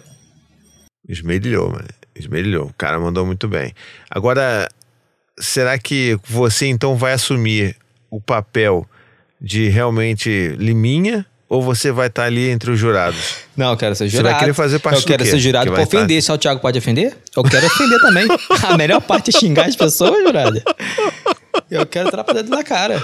Esmerilhou, 1.07 1.69
mano. 1.71 1.87
Esmerilhou. 2.13 2.67
O 2.67 2.73
cara 2.73 2.99
mandou 2.99 3.25
muito 3.25 3.47
bem. 3.47 3.73
Agora, 4.09 4.69
será 5.39 5.77
que 5.79 6.19
você 6.27 6.67
então 6.67 6.95
vai 6.95 7.13
assumir 7.13 7.75
o 8.11 8.19
papel 8.19 8.85
de 9.41 9.69
realmente 9.69 10.49
Liminha? 10.57 11.25
Ou 11.47 11.61
você 11.61 11.91
vai 11.91 12.07
estar 12.07 12.23
ali 12.23 12.49
entre 12.49 12.71
os 12.71 12.79
jurados? 12.79 13.35
Não, 13.55 13.71
eu 13.71 13.77
quero 13.77 13.95
ser 13.95 14.09
Você 14.09 14.17
jurado. 14.17 14.31
vai 14.33 14.39
querer 14.39 14.53
fazer 14.53 14.79
parte 14.79 14.99
Eu 15.01 15.05
quero 15.05 15.25
ser 15.25 15.37
jurado 15.39 15.65
Que 15.65 15.69
pra 15.69 15.75
vai 15.75 15.83
estar- 15.83 15.97
ofender. 15.97 16.21
Só 16.23 16.33
o 16.33 16.37
Thiago 16.39 16.59
pode 16.59 16.77
ofender? 16.79 17.15
Eu 17.35 17.43
quero 17.43 17.65
ofender 17.67 17.99
também. 18.01 18.27
A 18.67 18.75
melhor 18.77 18.99
parte 19.01 19.29
é 19.35 19.39
xingar 19.39 19.65
as 19.67 19.75
pessoas, 19.75 20.23
jurado. 20.23 20.61
Eu 21.69 21.85
quero 21.85 22.07
entrar 22.07 22.23
pra 22.23 22.33
dentro 22.33 22.49
da 22.49 22.63
cara. 22.63 22.95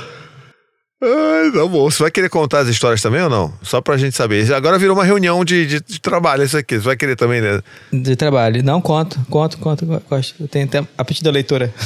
Ai, 1.03 1.51
tá 1.51 1.65
bom. 1.67 1.89
Você 1.89 2.01
vai 2.03 2.11
querer 2.11 2.29
contar 2.29 2.59
as 2.59 2.67
histórias 2.67 3.01
também 3.01 3.21
ou 3.21 3.29
não? 3.29 3.53
Só 3.61 3.79
pra 3.81 3.95
gente 3.97 4.15
saber. 4.15 4.51
Agora 4.53 4.77
virou 4.77 4.95
uma 4.95 5.03
reunião 5.05 5.43
de, 5.45 5.65
de, 5.65 5.79
de 5.79 5.99
trabalho 6.01 6.43
isso 6.43 6.57
aqui. 6.57 6.75
Você 6.77 6.85
vai 6.85 6.95
querer 6.97 7.15
também, 7.15 7.41
né? 7.41 7.61
De 7.93 8.15
trabalho. 8.15 8.63
Não, 8.63 8.81
conto, 8.81 9.19
conto, 9.29 9.57
conto. 9.59 9.85
Gosto. 10.09 10.35
Eu 10.39 10.47
tenho 10.47 10.67
tempo. 10.67 10.89
Apetite 10.97 11.23
da 11.23 11.31
leitura. 11.31 11.71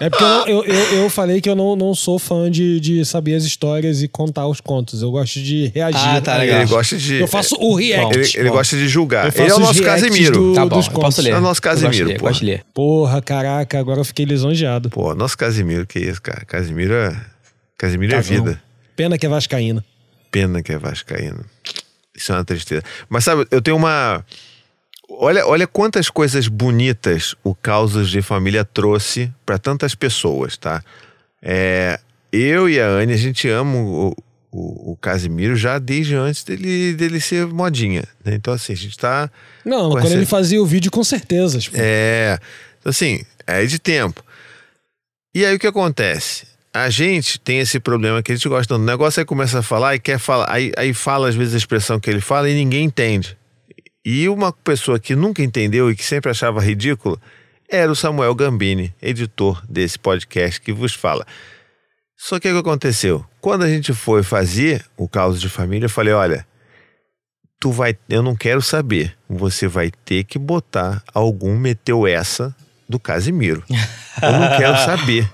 É 0.00 0.08
porque 0.08 0.24
eu, 0.24 0.64
eu, 0.64 0.64
eu, 0.64 1.02
eu 1.02 1.10
falei 1.10 1.40
que 1.40 1.48
eu 1.48 1.54
não, 1.54 1.76
não 1.76 1.94
sou 1.94 2.18
fã 2.18 2.50
de, 2.50 2.80
de 2.80 3.04
saber 3.04 3.34
as 3.34 3.44
histórias 3.44 4.02
e 4.02 4.08
contar 4.08 4.46
os 4.46 4.60
contos. 4.60 5.02
Eu 5.02 5.10
gosto 5.10 5.38
de 5.40 5.66
reagir. 5.74 6.00
Ah, 6.00 6.20
tá, 6.22 6.34
a 6.34 6.38
legal. 6.38 6.60
Ele 6.62 6.70
gosta 6.70 6.96
de. 6.96 7.20
Eu 7.20 7.28
faço 7.28 7.54
o 7.60 7.74
react. 7.74 8.16
Ele, 8.18 8.30
ele 8.46 8.50
gosta 8.50 8.76
de 8.76 8.88
julgar. 8.88 9.26
Eu 9.26 9.32
faço 9.32 9.42
Ele 9.42 9.50
é 9.50 9.54
o 9.54 9.56
os 9.58 9.62
nosso 9.66 9.82
Casimiro. 9.82 10.32
do- 10.38 10.54
Tá 10.54 10.64
bom, 10.66 10.80
eu 10.80 10.90
posso 11.00 11.20
ler. 11.20 11.30
É 11.32 11.36
o 11.36 11.40
nosso 11.40 11.60
Eu 11.60 11.70
gosto 11.70 11.78
de 11.78 11.84
Casimiro, 11.86 12.08
ler, 12.08 12.18
pô. 12.18 12.26
gosto 12.26 12.40
de 12.40 12.46
ler. 12.46 12.64
Porra, 12.72 13.20
caraca, 13.20 13.78
agora 13.78 14.00
eu 14.00 14.04
fiquei 14.04 14.24
lisonjeado. 14.24 14.88
Pô, 14.90 15.14
nosso 15.14 15.36
Casimiro, 15.36 15.86
que 15.86 15.98
isso, 15.98 16.22
cara? 16.22 16.44
Casimiro 16.46 16.94
é. 16.94 17.20
Casimiro 17.76 18.12
é 18.12 18.16
Casão. 18.16 18.36
vida. 18.44 18.62
Pena 18.96 19.18
que 19.18 19.26
é 19.26 19.28
vascaína. 19.28 19.84
Pena 20.30 20.62
que 20.62 20.72
é 20.72 20.78
Vascaíno. 20.78 21.44
Isso 22.16 22.32
é 22.32 22.36
uma 22.36 22.44
tristeza. 22.44 22.82
Mas 23.08 23.24
sabe, 23.24 23.46
eu 23.50 23.60
tenho 23.60 23.76
uma. 23.76 24.24
Olha, 25.10 25.46
olha 25.46 25.66
quantas 25.66 26.08
coisas 26.08 26.46
bonitas 26.48 27.34
o 27.42 27.54
Causas 27.54 28.08
de 28.08 28.22
Família 28.22 28.64
trouxe 28.64 29.32
para 29.44 29.58
tantas 29.58 29.94
pessoas, 29.94 30.56
tá? 30.56 30.82
É, 31.42 31.98
eu 32.32 32.68
e 32.68 32.78
a 32.80 32.86
Anne, 32.86 33.12
a 33.12 33.16
gente 33.16 33.48
ama 33.48 33.76
o, 33.76 34.16
o, 34.52 34.92
o 34.92 34.96
Casimiro 35.00 35.56
já 35.56 35.78
desde 35.78 36.14
antes 36.14 36.44
dele, 36.44 36.94
dele 36.94 37.20
ser 37.20 37.46
modinha. 37.46 38.04
né? 38.24 38.34
Então, 38.34 38.54
assim, 38.54 38.72
a 38.72 38.76
gente 38.76 38.96
tá. 38.96 39.28
Não, 39.64 39.90
quando 39.90 40.06
ser- 40.08 40.14
ele 40.16 40.26
fazia 40.26 40.62
o 40.62 40.66
vídeo, 40.66 40.90
com 40.90 41.02
certeza. 41.02 41.58
tipo, 41.58 41.76
É. 41.78 42.38
Então, 42.78 42.90
assim, 42.90 43.22
é 43.46 43.64
de 43.66 43.78
tempo. 43.78 44.24
E 45.34 45.44
aí 45.44 45.54
o 45.54 45.58
que 45.58 45.66
acontece? 45.66 46.46
A 46.72 46.88
gente 46.88 47.38
tem 47.40 47.58
esse 47.58 47.80
problema 47.80 48.22
que 48.22 48.30
a 48.30 48.34
gente 48.36 48.48
gosta 48.48 48.78
do 48.78 48.84
negócio, 48.84 49.18
aí 49.20 49.26
começa 49.26 49.58
a 49.58 49.62
falar 49.62 49.96
e 49.96 49.98
quer 49.98 50.18
falar. 50.18 50.50
Aí, 50.52 50.72
aí 50.76 50.94
fala, 50.94 51.28
às 51.28 51.34
vezes, 51.34 51.54
a 51.54 51.58
expressão 51.58 51.98
que 51.98 52.08
ele 52.08 52.20
fala 52.20 52.48
e 52.48 52.54
ninguém 52.54 52.84
entende. 52.84 53.36
E 54.04 54.28
uma 54.28 54.52
pessoa 54.52 54.98
que 54.98 55.14
nunca 55.14 55.42
entendeu 55.42 55.90
e 55.90 55.96
que 55.96 56.04
sempre 56.04 56.30
achava 56.30 56.60
ridículo 56.60 57.20
era 57.68 57.92
o 57.92 57.96
Samuel 57.96 58.34
Gambini, 58.34 58.94
editor 59.00 59.62
desse 59.68 59.98
podcast 59.98 60.60
que 60.60 60.72
vos 60.72 60.94
fala. 60.94 61.26
Só 62.16 62.40
que 62.40 62.48
o 62.48 62.52
que 62.52 62.58
aconteceu? 62.58 63.24
Quando 63.40 63.62
a 63.62 63.68
gente 63.68 63.92
foi 63.92 64.22
fazer 64.22 64.84
o 64.96 65.08
caos 65.08 65.40
de 65.40 65.48
família, 65.48 65.86
eu 65.86 65.90
falei: 65.90 66.12
olha, 66.12 66.46
tu 67.58 67.70
vai, 67.70 67.96
eu 68.08 68.22
não 68.22 68.34
quero 68.34 68.60
saber. 68.60 69.16
Você 69.28 69.68
vai 69.68 69.90
ter 70.04 70.24
que 70.24 70.38
botar 70.38 71.02
algum 71.14 71.56
meteu 71.56 72.06
essa 72.06 72.54
do 72.88 72.98
Casimiro. 72.98 73.62
Eu 74.22 74.32
não 74.32 74.56
quero 74.58 74.76
saber. 74.84 75.30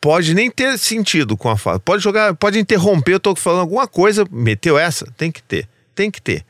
Pode 0.00 0.34
nem 0.34 0.50
ter 0.50 0.78
sentido 0.78 1.36
com 1.36 1.48
a 1.48 1.56
fala. 1.56 1.80
Pode 1.80 2.02
jogar, 2.02 2.34
pode 2.34 2.58
interromper, 2.58 3.14
eu 3.14 3.20
tô 3.20 3.34
falando 3.34 3.60
alguma 3.60 3.88
coisa, 3.88 4.24
meteu 4.30 4.78
essa, 4.78 5.06
tem 5.16 5.32
que 5.32 5.42
ter. 5.42 5.68
Tem 5.94 6.10
que 6.10 6.22
ter. 6.22 6.44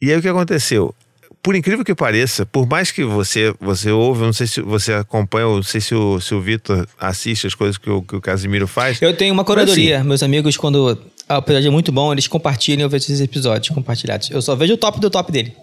E 0.00 0.10
aí 0.10 0.18
o 0.18 0.22
que 0.22 0.28
aconteceu? 0.28 0.94
Por 1.42 1.56
incrível 1.56 1.82
que 1.84 1.94
pareça, 1.94 2.44
por 2.44 2.66
mais 2.68 2.90
que 2.90 3.02
você 3.02 3.54
você 3.58 3.90
ouve, 3.90 4.20
eu 4.22 4.26
não 4.26 4.32
sei 4.32 4.46
se 4.46 4.60
você 4.60 4.92
acompanha, 4.92 5.46
não 5.46 5.62
sei 5.62 5.80
se 5.80 5.94
o, 5.94 6.20
se 6.20 6.34
o 6.34 6.40
Vitor 6.40 6.86
assiste 6.98 7.46
as 7.46 7.54
coisas 7.54 7.78
que 7.78 7.88
o, 7.88 8.02
que 8.02 8.14
o 8.16 8.20
Casimiro 8.20 8.66
faz. 8.66 9.00
Eu 9.00 9.16
tenho 9.16 9.32
uma 9.32 9.44
curadoria. 9.44 10.04
Meus 10.04 10.22
amigos, 10.22 10.56
quando 10.58 10.98
o 11.30 11.38
episódio 11.38 11.68
é 11.68 11.70
muito 11.70 11.90
bom, 11.90 12.12
eles 12.12 12.28
compartilham, 12.28 12.82
eu 12.82 12.88
vejo 12.90 13.04
esses 13.04 13.20
episódios 13.22 13.74
compartilhados. 13.74 14.30
Eu 14.30 14.42
só 14.42 14.54
vejo 14.54 14.74
o 14.74 14.76
top 14.76 15.00
do 15.00 15.08
top 15.08 15.32
dele. 15.32 15.54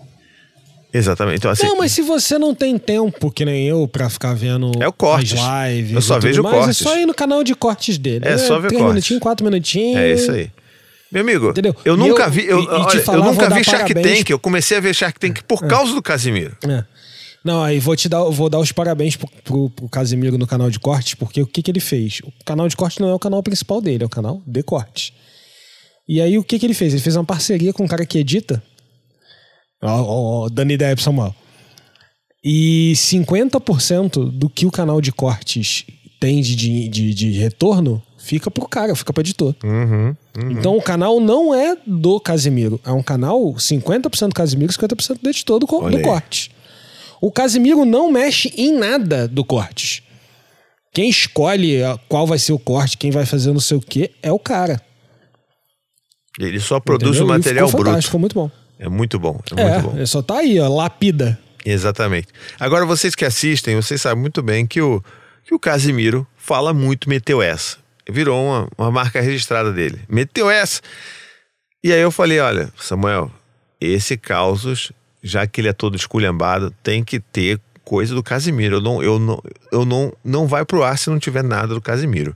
Exatamente. 0.93 1.38
Então, 1.38 1.52
assim, 1.52 1.67
Não, 1.67 1.78
mas 1.78 1.91
se 1.91 2.02
você 2.02 2.39
não 2.39 2.56
tem 2.56 2.78
tempo, 2.78 3.30
que 3.30 3.43
nem 3.45 3.67
eu, 3.67 3.88
pra 3.88 4.10
ficar 4.10 4.34
vendo 4.34 4.71
É 4.80 4.88
o 4.88 4.93
cortes. 4.93 5.38
as 5.39 5.69
lives. 5.73 5.93
Eu 5.93 6.02
só 6.02 6.17
vejo 6.19 6.41
mais, 6.41 6.56
cortes. 6.56 6.82
É 6.82 6.84
só 6.84 6.97
ir 6.97 7.06
no 7.06 7.13
canal 7.13 7.43
de 7.43 7.54
cortes 7.54 7.97
dele. 7.97 8.26
É 8.26 8.38
só 8.38 8.56
ver 8.60 8.69
Três 8.69 8.82
cortes. 8.82 8.93
minutinhos, 8.95 9.21
quatro 9.21 9.45
minutinhos. 9.45 9.97
É 10.00 10.13
isso 10.13 10.32
aí. 10.32 10.50
Meu 11.12 11.22
amigo, 11.22 11.50
Entendeu? 11.52 11.76
eu 11.86 11.96
E 11.96 11.98
nunca 11.98 12.24
eu- 12.24 12.32
vi, 12.32 12.46
eu, 12.46 12.62
e- 12.62 12.67
olha, 12.67 13.02
falar, 13.02 13.17
eu 13.20 13.24
nunca 13.32 13.50
vi 13.50 13.63
Shark 13.63 13.93
parabéns. 13.93 14.17
Tank. 14.20 14.30
Eu 14.30 14.39
comecei 14.39 14.78
a 14.78 14.80
ver 14.80 14.93
Shark 14.93 15.20
Tank 15.20 15.41
por 15.43 15.65
causa 15.65 15.93
do 15.93 16.02
Casimiro. 16.02 16.56
É. 16.67 16.84
Não, 17.46 17.63
aí 17.63 17.80
vou 17.80 17.96
te 17.96 18.10
dar, 18.10 18.24
vou 18.26 18.50
dar 18.50 18.60
os 18.60 18.74
parabéns 18.74 19.15
pro, 19.15 19.30
pro, 19.43 19.70
pro 19.70 19.88
Casimiro 19.89 20.38
no 20.38 20.46
canal 20.46 20.70
de 20.70 20.80
cortes, 20.80 21.13
porque 21.13 21.41
o 21.41 21.48
que, 21.48 21.62
que 21.63 21.72
ele 21.72 21.80
fez? 21.80 22.20
O 22.26 22.32
canal 22.46 22.67
de 22.67 22.76
cortes 22.76 23.00
não 23.00 23.08
é 23.10 23.13
o 23.13 23.20
canal 23.20 23.41
principal 23.41 23.80
dele, 23.80 24.04
é 24.04 24.06
o 24.06 24.10
canal 24.10 24.41
de 24.46 24.62
cortes. 24.63 25.13
E 26.10 26.20
aí 26.22 26.38
o 26.38 26.43
que, 26.43 26.60
que 26.60 26.65
ele 26.65 26.74
fez? 26.74 26.93
Ele 26.93 27.02
fez 27.02 27.15
uma 27.15 27.24
parceria 27.24 27.72
com 27.72 27.84
um 27.84 27.88
cara 27.88 28.06
que 28.06 28.17
edita. 28.17 28.62
Ó, 29.82 29.88
ó, 30.02 30.46
ó, 30.46 30.50
dando 30.50 30.72
ideia 30.74 30.93
pro 30.96 31.04
Samuel. 31.04 31.34
E 32.43 32.93
50% 32.96 34.32
do 34.32 34.50
que 34.50 34.65
o 34.65 34.72
canal 34.72 35.00
de 35.02 35.12
cortes 35.12 35.86
tem 36.19 36.41
de, 36.41 36.88
de, 36.88 37.13
de, 37.13 37.32
retorno 37.32 38.01
fica 38.17 38.49
pro 38.49 38.67
cara, 38.67 38.95
fica 38.95 39.13
pro 39.13 39.21
editor. 39.21 39.56
Uhum. 39.63 40.15
Então 40.51 40.77
o 40.77 40.82
canal 40.82 41.19
não 41.19 41.53
é 41.53 41.77
do 41.86 42.19
Casimiro. 42.19 42.80
É 42.86 42.91
um 42.91 43.03
canal 43.03 43.39
50% 43.53 44.30
do 44.30 44.36
Casimiro 44.36 44.71
e 44.71 44.75
50% 44.75 45.19
do 45.21 45.30
editor 45.30 45.60
do, 45.60 45.65
do 45.65 46.01
corte. 46.01 46.51
O 47.21 47.32
Casimiro 47.32 47.86
não 47.86 48.12
mexe 48.12 48.53
em 48.58 48.77
nada 48.77 49.27
do 49.27 49.43
cortes. 49.43 50.01
Quem 50.93 51.10
escolhe 51.10 51.84
a- 51.84 51.97
qual 52.10 52.25
vai 52.25 52.39
ser 52.39 52.53
o 52.53 52.60
corte, 52.60 52.97
quem 52.97 53.12
vai 53.12 53.25
fazer 53.25 53.51
não 53.53 53.60
sei 53.60 53.77
o 53.77 53.82
que, 53.82 54.12
é 54.21 54.32
o 54.32 54.39
cara. 54.39 54.82
Ele 56.39 56.60
só 56.60 56.80
produz 56.80 57.17
Entendeu? 57.17 57.25
o 57.25 57.30
material 57.30 57.67
ficou 57.67 57.84
bruto. 57.84 58.01
Ficou 58.01 58.19
muito 58.19 58.34
bom. 58.36 58.51
É 58.80 58.88
muito 58.88 59.19
bom, 59.19 59.39
é, 59.56 59.62
É, 59.62 59.71
muito 59.73 59.89
bom. 59.89 59.97
ele 59.97 60.06
só 60.06 60.21
tá 60.21 60.38
aí, 60.38 60.60
ó, 60.60 60.67
lapida. 60.69 61.39
Exatamente. 61.65 62.27
Agora, 62.60 62.86
vocês 62.86 63.15
que 63.15 63.25
assistem, 63.25 63.75
vocês 63.75 64.01
sabem 64.01 64.21
muito 64.21 64.43
bem 64.43 64.65
que 64.67 64.80
o, 64.80 65.03
que 65.48 65.56
o 65.56 65.60
Casimiro 65.60 66.28
fala 66.36 66.74
muito 66.74 67.08
meteu 67.08 67.42
essa. 67.42 67.78
Virou 68.10 68.46
uma, 68.46 68.68
uma 68.78 68.92
marca 68.92 69.22
registrada 69.22 69.72
dele. 69.72 70.02
Meteu 70.10 70.50
essa. 70.50 70.82
E 71.82 71.94
aí 71.94 72.02
eu 72.02 72.12
falei, 72.12 72.40
olha, 72.40 72.70
Samuel, 72.78 73.32
esse 73.80 74.18
Causos, 74.18 74.92
já 75.24 75.48
que 75.48 75.62
ele 75.62 75.70
é 75.70 75.74
todo 75.74 75.96
esculhambado, 75.96 76.74
tem 76.84 77.02
que 77.02 77.20
ter 77.20 77.62
coisa 77.86 78.14
do 78.14 78.22
Casimiro. 78.22 78.76
Eu 78.76 78.82
não, 78.82 79.02
eu 79.02 79.20
não, 79.20 79.42
eu 79.72 79.86
não, 79.86 80.14
não 80.22 80.48
vai 80.48 80.66
pro 80.66 80.84
ar 80.84 80.98
se 80.98 81.10
não 81.10 81.18
tiver 81.18 81.44
nada 81.44 81.74
do 81.74 81.82
Casimiro. 81.82 82.36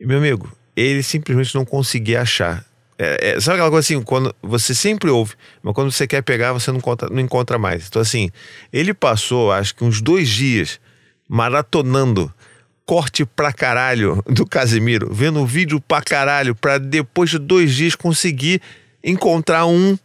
E, 0.00 0.06
meu 0.06 0.16
amigo, 0.16 0.50
ele 0.74 1.02
simplesmente 1.02 1.54
não 1.54 1.66
conseguia 1.66 2.22
achar. 2.22 2.64
É, 2.98 3.32
é, 3.32 3.40
sabe 3.40 3.56
aquela 3.56 3.70
coisa 3.70 3.84
assim, 3.86 4.02
quando 4.02 4.34
você 4.42 4.74
sempre 4.74 5.10
ouve, 5.10 5.34
mas 5.62 5.74
quando 5.74 5.92
você 5.92 6.06
quer 6.06 6.22
pegar, 6.22 6.54
você 6.54 6.70
não 6.70 6.78
encontra, 6.78 7.10
não 7.10 7.20
encontra 7.20 7.58
mais. 7.58 7.88
Então, 7.88 8.00
assim, 8.00 8.30
ele 8.72 8.94
passou, 8.94 9.52
acho 9.52 9.74
que 9.74 9.84
uns 9.84 10.00
dois 10.00 10.28
dias, 10.28 10.80
maratonando 11.28 12.32
corte 12.88 13.26
pra 13.26 13.52
caralho 13.52 14.24
do 14.26 14.46
Casimiro, 14.46 15.12
vendo 15.12 15.44
vídeo 15.44 15.78
pra 15.78 16.00
caralho, 16.00 16.54
pra 16.54 16.78
depois 16.78 17.28
de 17.28 17.38
dois 17.38 17.74
dias 17.74 17.94
conseguir 17.94 18.62
encontrar 19.04 19.66
um. 19.66 19.98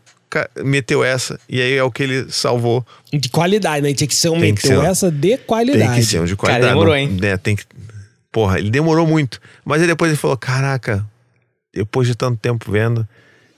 Meteu 0.65 1.04
essa, 1.04 1.39
e 1.48 1.62
aí 1.62 1.76
é 1.78 1.84
o 1.84 1.91
que 1.91 2.02
ele 2.04 2.26
salvou. 2.30 2.84
De 3.13 3.30
qualidade, 3.30 3.84
né? 3.84 3.93
Tinha 3.93 4.08
que 4.08 4.15
ser 4.15 4.30
um 4.30 4.39
Tem 4.39 4.52
meteu 4.52 4.82
ser 4.82 4.88
essa 4.88 5.10
de 5.12 5.38
qualidade. 5.38 5.86
Tem 5.86 5.93
que 5.93 6.04
ser 6.04 6.19
um 6.19 6.26
de 6.26 6.36
qualidade. 6.36 6.67
demorou, 6.74 6.93
não- 6.93 7.00
hein? 7.00 7.08
né, 7.22 7.38
tem 7.38 7.56
que, 7.56 7.63
porra, 8.32 8.58
ele 8.60 8.72
demorou 8.72 9.06
muito. 9.08 9.39
Mas 9.63 9.80
aí 9.82 9.88
depois 9.88 10.10
ele 10.12 10.17
falou: 10.17 10.36
Caraca, 10.36 11.06
depois 11.74 12.08
de 12.08 12.15
tanto 12.15 12.38
tempo 12.39 12.69
vendo, 12.69 13.08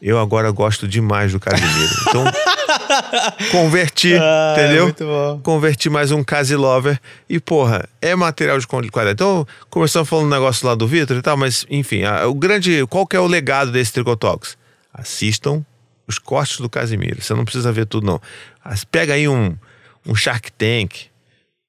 eu 0.01 0.19
agora 0.19 0.51
gosto 0.51 0.88
demais 0.88 1.31
do 1.31 1.39
Casimiro. 1.39 1.89
Então, 2.08 2.23
converti, 3.51 4.10
entendeu? 4.10 4.84
Ah, 4.84 4.86
muito 4.86 5.05
bom. 5.05 5.39
Converti 5.41 5.89
mais 5.89 6.12
um 6.12 6.23
Casilover. 6.23 6.99
E, 7.29 7.39
porra, 7.39 7.88
é 8.01 8.15
material 8.15 8.60
de 8.60 8.67
qualidade. 8.67 9.12
Então, 9.13 9.47
começamos 9.69 10.08
falando 10.08 10.25
um 10.27 10.29
negócio 10.29 10.67
lá 10.67 10.75
do 10.75 10.88
Vitor 10.88 11.17
e 11.17 11.21
tal, 11.21 11.38
mas, 11.38 11.65
enfim, 11.69 12.03
a- 12.03 12.27
o 12.27 12.34
grande. 12.34 12.86
Qual 12.88 13.05
que 13.08 13.15
é 13.15 13.19
o 13.19 13.27
legado 13.27 13.71
desse 13.71 13.93
Tricotalks? 13.93 14.58
Assistam 14.93 15.65
os 16.08 16.19
cortes 16.19 16.60
do 16.60 16.69
Casimiro. 16.69 17.21
Você 17.21 17.34
não 17.34 17.43
precisa 17.43 17.71
ver 17.71 17.86
tudo, 17.86 18.05
não. 18.05 18.21
As- 18.63 18.84
Pega 18.84 19.13
aí 19.13 19.27
um, 19.27 19.55
um 20.05 20.15
Shark 20.15 20.51
Tank. 20.51 21.08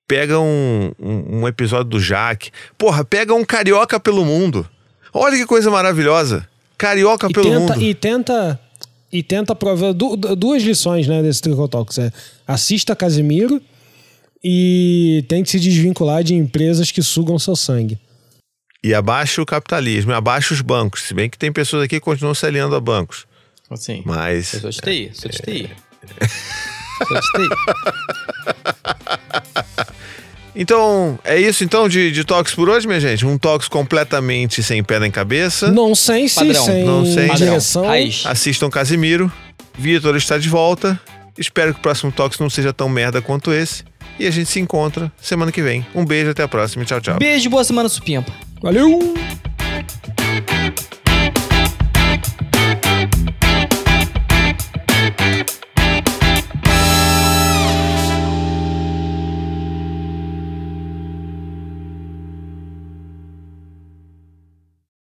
Pega 0.09 0.39
um, 0.39 0.93
um, 1.01 1.41
um 1.41 1.49
episódio 1.49 1.87
do 1.87 1.99
Jaque. 2.01 2.51
Porra, 2.79 3.05
pega 3.05 3.35
um 3.35 3.45
Carioca 3.45 3.99
pelo 3.99 4.25
Mundo. 4.25 4.69
Olha 5.13 5.37
que 5.37 5.47
coisa 5.47 5.71
maravilhosa. 5.71 6.47
Carioca 6.79 7.27
E 7.29 7.33
pelo 7.33 7.45
tenta, 7.51 7.75
mundo. 7.75 7.83
e 7.83 7.95
tenta 7.95 8.61
e 9.13 9.23
tenta 9.23 9.55
provar 9.55 9.93
du- 9.95 10.17
du- 10.17 10.37
duas 10.37 10.63
lições, 10.63 11.07
né, 11.07 11.23
desse 11.23 11.41
Tricotalks. 11.41 11.97
É, 11.99 12.13
assista 12.47 12.95
Casimiro 12.95 13.63
e 14.45 15.25
tente 15.29 15.51
se 15.51 15.59
desvincular 15.61 16.23
de 16.23 16.35
empresas 16.35 16.91
que 16.91 17.03
sugam 17.03 17.39
seu 17.39 17.57
sangue. 17.57 17.99
E 18.85 18.93
abaixa 18.95 19.41
o 19.43 19.47
capitalismo, 19.47 20.13
e 20.13 20.15
abaixa 20.15 20.53
os 20.55 20.61
bancos. 20.61 21.03
Se 21.03 21.15
bem 21.15 21.31
que 21.31 21.39
tem 21.39 21.53
pessoas 21.53 21.85
aqui 21.85 21.97
que 21.97 22.01
continuam 22.05 22.35
se 22.35 22.45
aliando 22.47 22.77
a 22.77 22.81
bancos. 22.81 23.27
Assim. 23.71 24.03
Mas. 24.05 24.53
Eu 24.63 24.71
de 24.71 24.79
TI, 24.79 25.11
sou 25.15 25.31
de 25.31 25.39
TI. 25.39 25.71
Sou 27.09 27.21
de 27.21 27.33
TI. 27.33 28.56
Então, 30.57 31.19
é 31.23 31.39
isso 31.39 31.63
então 31.63 31.87
de, 31.87 32.11
de 32.11 32.25
toques 32.25 32.55
por 32.55 32.69
hoje, 32.71 32.87
minha 32.87 32.99
gente? 32.99 33.27
Um 33.27 33.37
toques 33.37 33.69
completamente 33.69 34.63
sem 34.63 34.83
pé 34.83 34.99
nem 34.99 35.11
cabeça. 35.11 35.71
Nonsense, 35.71 36.35
Padrão. 36.35 36.65
sem 36.65 36.85
Nonsense. 36.85 37.35
direção. 37.37 37.85
Raiz. 37.87 38.25
Assistam 38.25 38.71
Casimiro. 38.71 39.31
Vitor 39.79 40.17
está 40.17 40.39
de 40.39 40.49
volta. 40.49 40.99
Espero 41.39 41.75
que 41.75 41.81
o 41.81 41.83
próximo 41.83 42.11
toques 42.11 42.39
não 42.39 42.49
seja 42.49 42.73
tão 42.73 42.89
merda 42.89 43.21
quanto 43.21 43.53
esse. 43.53 43.85
E 44.19 44.27
a 44.27 44.31
gente 44.31 44.49
se 44.49 44.59
encontra 44.59 45.13
semana 45.21 45.53
que 45.53 45.61
vem. 45.61 45.87
Um 45.95 46.03
beijo, 46.07 46.31
até 46.31 46.43
a 46.43 46.49
próxima. 46.49 46.87
Tchau, 46.87 47.01
tchau. 47.03 47.19
Beijo, 47.19 47.51
boa 47.51 47.63
semana, 47.63 47.91
Supimpa. 47.91 48.33
Valeu! 48.63 49.15